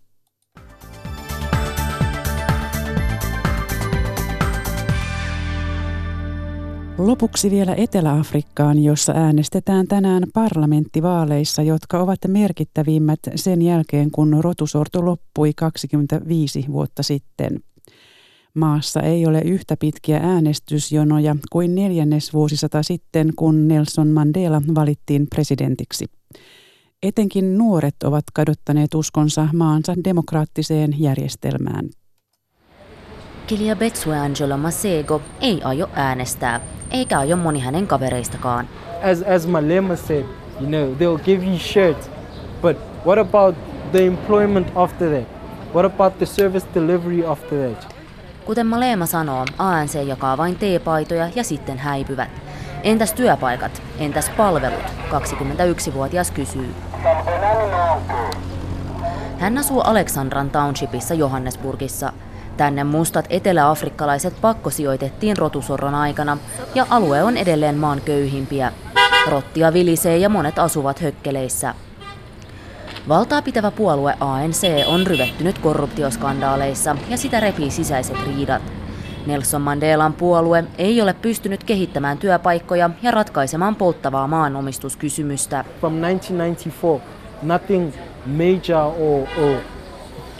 Lopuksi 6.97 7.51
vielä 7.51 7.75
Etelä-Afrikkaan, 7.75 8.83
jossa 8.83 9.13
äänestetään 9.15 9.87
tänään 9.87 10.23
parlamenttivaaleissa, 10.33 11.61
jotka 11.61 11.99
ovat 11.99 12.19
merkittävimmät 12.27 13.19
sen 13.35 13.61
jälkeen, 13.61 14.11
kun 14.11 14.37
rotusorto 14.43 15.05
loppui 15.05 15.53
25 15.53 16.65
vuotta 16.71 17.03
sitten. 17.03 17.59
Maassa 18.55 19.01
ei 19.01 19.25
ole 19.25 19.41
yhtä 19.41 19.77
pitkiä 19.77 20.19
äänestysjonoja 20.23 21.35
kuin 21.51 21.75
neljännes 21.75 22.33
vuosisata 22.33 22.83
sitten, 22.83 23.29
kun 23.35 23.67
Nelson 23.67 24.07
Mandela 24.07 24.61
valittiin 24.75 25.27
presidentiksi. 25.35 26.05
Etenkin 27.03 27.57
nuoret 27.57 27.95
ovat 28.03 28.23
kadottaneet 28.33 28.93
uskonsa 28.93 29.47
maansa 29.53 29.93
demokraattiseen 30.03 30.95
järjestelmään. 30.99 31.89
Kilia 33.47 33.75
Betsuangelo 33.75 34.57
Masego 34.57 35.21
ei 35.41 35.61
aio 35.63 35.89
äänestää, 35.93 36.61
eikä 36.91 37.19
aio 37.19 37.37
moni 37.37 37.59
hänen 37.59 37.87
kavereistakaan. 37.87 38.67
As, 39.11 39.21
as 39.35 39.47
Malema 39.47 39.95
said, 39.95 40.25
you 40.61 40.67
know, 40.67 40.95
they'll 40.95 41.23
give 41.25 41.45
you 41.45 41.57
shirts, 41.57 42.09
but 42.61 42.77
what 43.05 43.17
about 43.17 43.55
the 43.91 44.05
employment 44.05 44.67
after 44.75 45.09
that? 45.09 45.39
What 45.73 45.85
about 45.85 46.17
the 46.17 46.25
service 46.25 46.67
delivery 46.75 47.25
after 47.25 47.73
that? 47.73 47.98
Kuten 48.49 48.67
Malema 48.67 49.05
sanoo, 49.05 49.45
ANC 49.57 49.95
jakaa 50.07 50.37
vain 50.37 50.55
teepaitoja 50.55 51.29
ja 51.35 51.43
sitten 51.43 51.77
häipyvät. 51.77 52.29
Entäs 52.83 53.13
työpaikat? 53.13 53.81
Entäs 53.99 54.29
palvelut? 54.29 54.83
21-vuotias 55.11 56.31
kysyy. 56.31 56.75
Hän 59.39 59.57
asuu 59.57 59.81
Aleksandran 59.81 60.49
Townshipissa 60.49 61.13
Johannesburgissa. 61.13 62.13
Tänne 62.57 62.83
mustat 62.83 63.25
eteläafrikkalaiset 63.29 64.41
pakkosijoitettiin 64.41 65.37
rotusorron 65.37 65.95
aikana 65.95 66.37
ja 66.75 66.85
alue 66.89 67.23
on 67.23 67.37
edelleen 67.37 67.75
maan 67.75 68.01
köyhimpiä. 68.01 68.71
Rottia 69.27 69.73
vilisee 69.73 70.17
ja 70.17 70.29
monet 70.29 70.59
asuvat 70.59 71.01
hökkeleissä. 71.01 71.75
Valtaa 73.07 73.41
pitävä 73.41 73.71
puolue 73.71 74.15
ANC 74.19 74.63
on 74.87 75.07
ryvettynyt 75.07 75.59
korruptioskandaaleissa 75.59 76.95
ja 77.09 77.17
sitä 77.17 77.39
repii 77.39 77.71
sisäiset 77.71 78.17
riidat. 78.25 78.61
Nelson 79.25 79.61
Mandelan 79.61 80.13
puolue 80.13 80.63
ei 80.77 81.01
ole 81.01 81.13
pystynyt 81.13 81.63
kehittämään 81.63 82.17
työpaikkoja 82.17 82.89
ja 83.01 83.11
ratkaisemaan 83.11 83.75
polttavaa 83.75 84.27
maanomistuskysymystä. 84.27 85.65
From 85.79 85.93
1994, 85.93 87.07
nothing 87.41 87.93
major 88.25 88.93
or, 88.99 89.27
or 89.43 89.57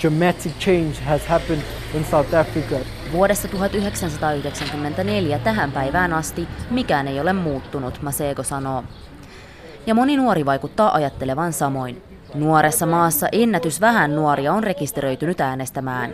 dramatic 0.02 0.52
change 0.60 0.94
has 1.06 1.28
happened 1.28 1.62
in 1.94 2.06
South 2.06 2.36
Africa. 2.36 2.76
Vuodesta 3.12 3.48
1994 3.48 5.40
tähän 5.40 5.72
päivään 5.72 6.14
asti 6.14 6.48
mikään 6.70 7.08
ei 7.08 7.20
ole 7.20 7.34
muuttunut, 7.34 8.02
Masego 8.02 8.44
sanoo. 8.44 8.84
Ja 9.86 9.96
moni 9.96 10.18
nuori 10.18 10.46
vaikuttaa 10.46 10.96
ajattelevan 10.96 11.54
samoin. 11.54 12.09
Nuoressa 12.34 12.86
maassa 12.86 13.28
ennätys 13.32 13.82
vähän 13.82 14.16
nuoria 14.16 14.54
on 14.54 14.64
rekisteröitynyt 14.64 15.42
äänestämään. 15.42 16.12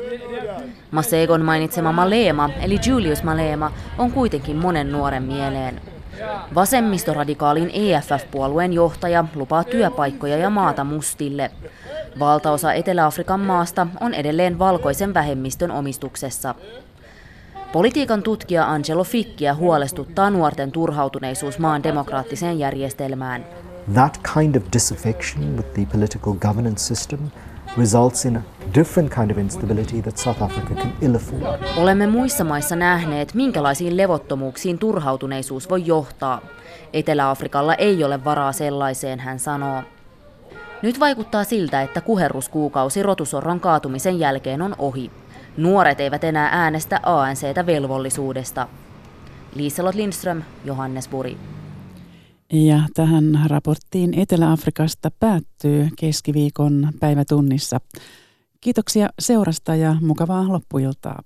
Masegon 0.91 1.41
mainitsema 1.41 1.91
Malema, 1.91 2.49
eli 2.61 2.79
Julius 2.87 3.23
Malema, 3.23 3.71
on 3.97 4.11
kuitenkin 4.11 4.55
monen 4.55 4.91
nuoren 4.91 5.23
mieleen. 5.23 5.81
Vasemmistoradikaalin 6.55 7.71
EFF-puolueen 7.73 8.73
johtaja 8.73 9.25
lupaa 9.35 9.63
työpaikkoja 9.63 10.37
ja 10.37 10.49
maata 10.49 10.83
mustille. 10.83 11.51
Valtaosa 12.19 12.73
Etelä-Afrikan 12.73 13.39
maasta 13.39 13.87
on 13.99 14.13
edelleen 14.13 14.59
valkoisen 14.59 15.13
vähemmistön 15.13 15.71
omistuksessa. 15.71 16.55
Politiikan 17.71 18.23
tutkija 18.23 18.71
Angelo 18.71 19.03
Fickia 19.03 19.55
huolestuttaa 19.55 20.29
nuorten 20.29 20.71
turhautuneisuus 20.71 21.59
maan 21.59 21.83
demokraattiseen 21.83 22.59
järjestelmään. 22.59 23.45
That 23.93 24.19
kind 24.33 24.55
of 24.55 24.63
disaffection 24.73 25.57
with 25.57 25.73
the 25.73 25.85
political 25.85 26.33
governance 26.33 26.95
system 26.95 27.19
results 27.77 28.25
in 28.25 28.37
a 28.37 28.41
different 28.75 29.13
kind 29.13 29.31
of 29.31 29.37
instability 29.37 30.01
that 30.01 30.17
South 30.17 30.41
Africa 30.41 30.75
can 30.75 30.93
ill 31.01 31.15
afford. 31.15 31.59
Olemme 31.77 32.07
muissa 32.07 32.43
maissa 32.43 32.75
nähneet, 32.75 33.33
minkälaisiin 33.33 33.97
levottomuuksiin 33.97 34.79
turhautuneisuus 34.79 35.69
voi 35.69 35.85
johtaa. 35.85 36.41
Etelä-Afrikalla 36.93 37.75
ei 37.75 38.03
ole 38.03 38.23
varaa 38.23 38.51
sellaiseen, 38.51 39.19
hän 39.19 39.39
sanoo. 39.39 39.83
Nyt 40.81 40.99
vaikuttaa 40.99 41.43
siltä, 41.43 41.81
että 41.81 42.01
kuherruskuukausi 42.01 43.03
rotusorron 43.03 43.59
kaatumisen 43.59 44.19
jälkeen 44.19 44.61
on 44.61 44.75
ohi. 44.77 45.11
Nuoret 45.57 45.99
eivät 45.99 46.23
enää 46.23 46.49
äänestä 46.51 46.99
ANCtä 47.03 47.65
velvollisuudesta. 47.65 48.67
Liiselot 49.55 49.95
Lindström, 49.95 50.41
Johannesburg. 50.63 51.37
Ja 52.63 52.79
tähän 52.93 53.39
raporttiin 53.47 54.19
Etelä-Afrikasta 54.19 55.11
päättyy 55.11 55.89
keskiviikon 55.99 56.89
päivätunnissa. 56.99 57.79
Kiitoksia 58.61 59.09
seurasta 59.19 59.75
ja 59.75 59.95
mukavaa 60.01 60.47
loppuiltaa. 60.47 61.23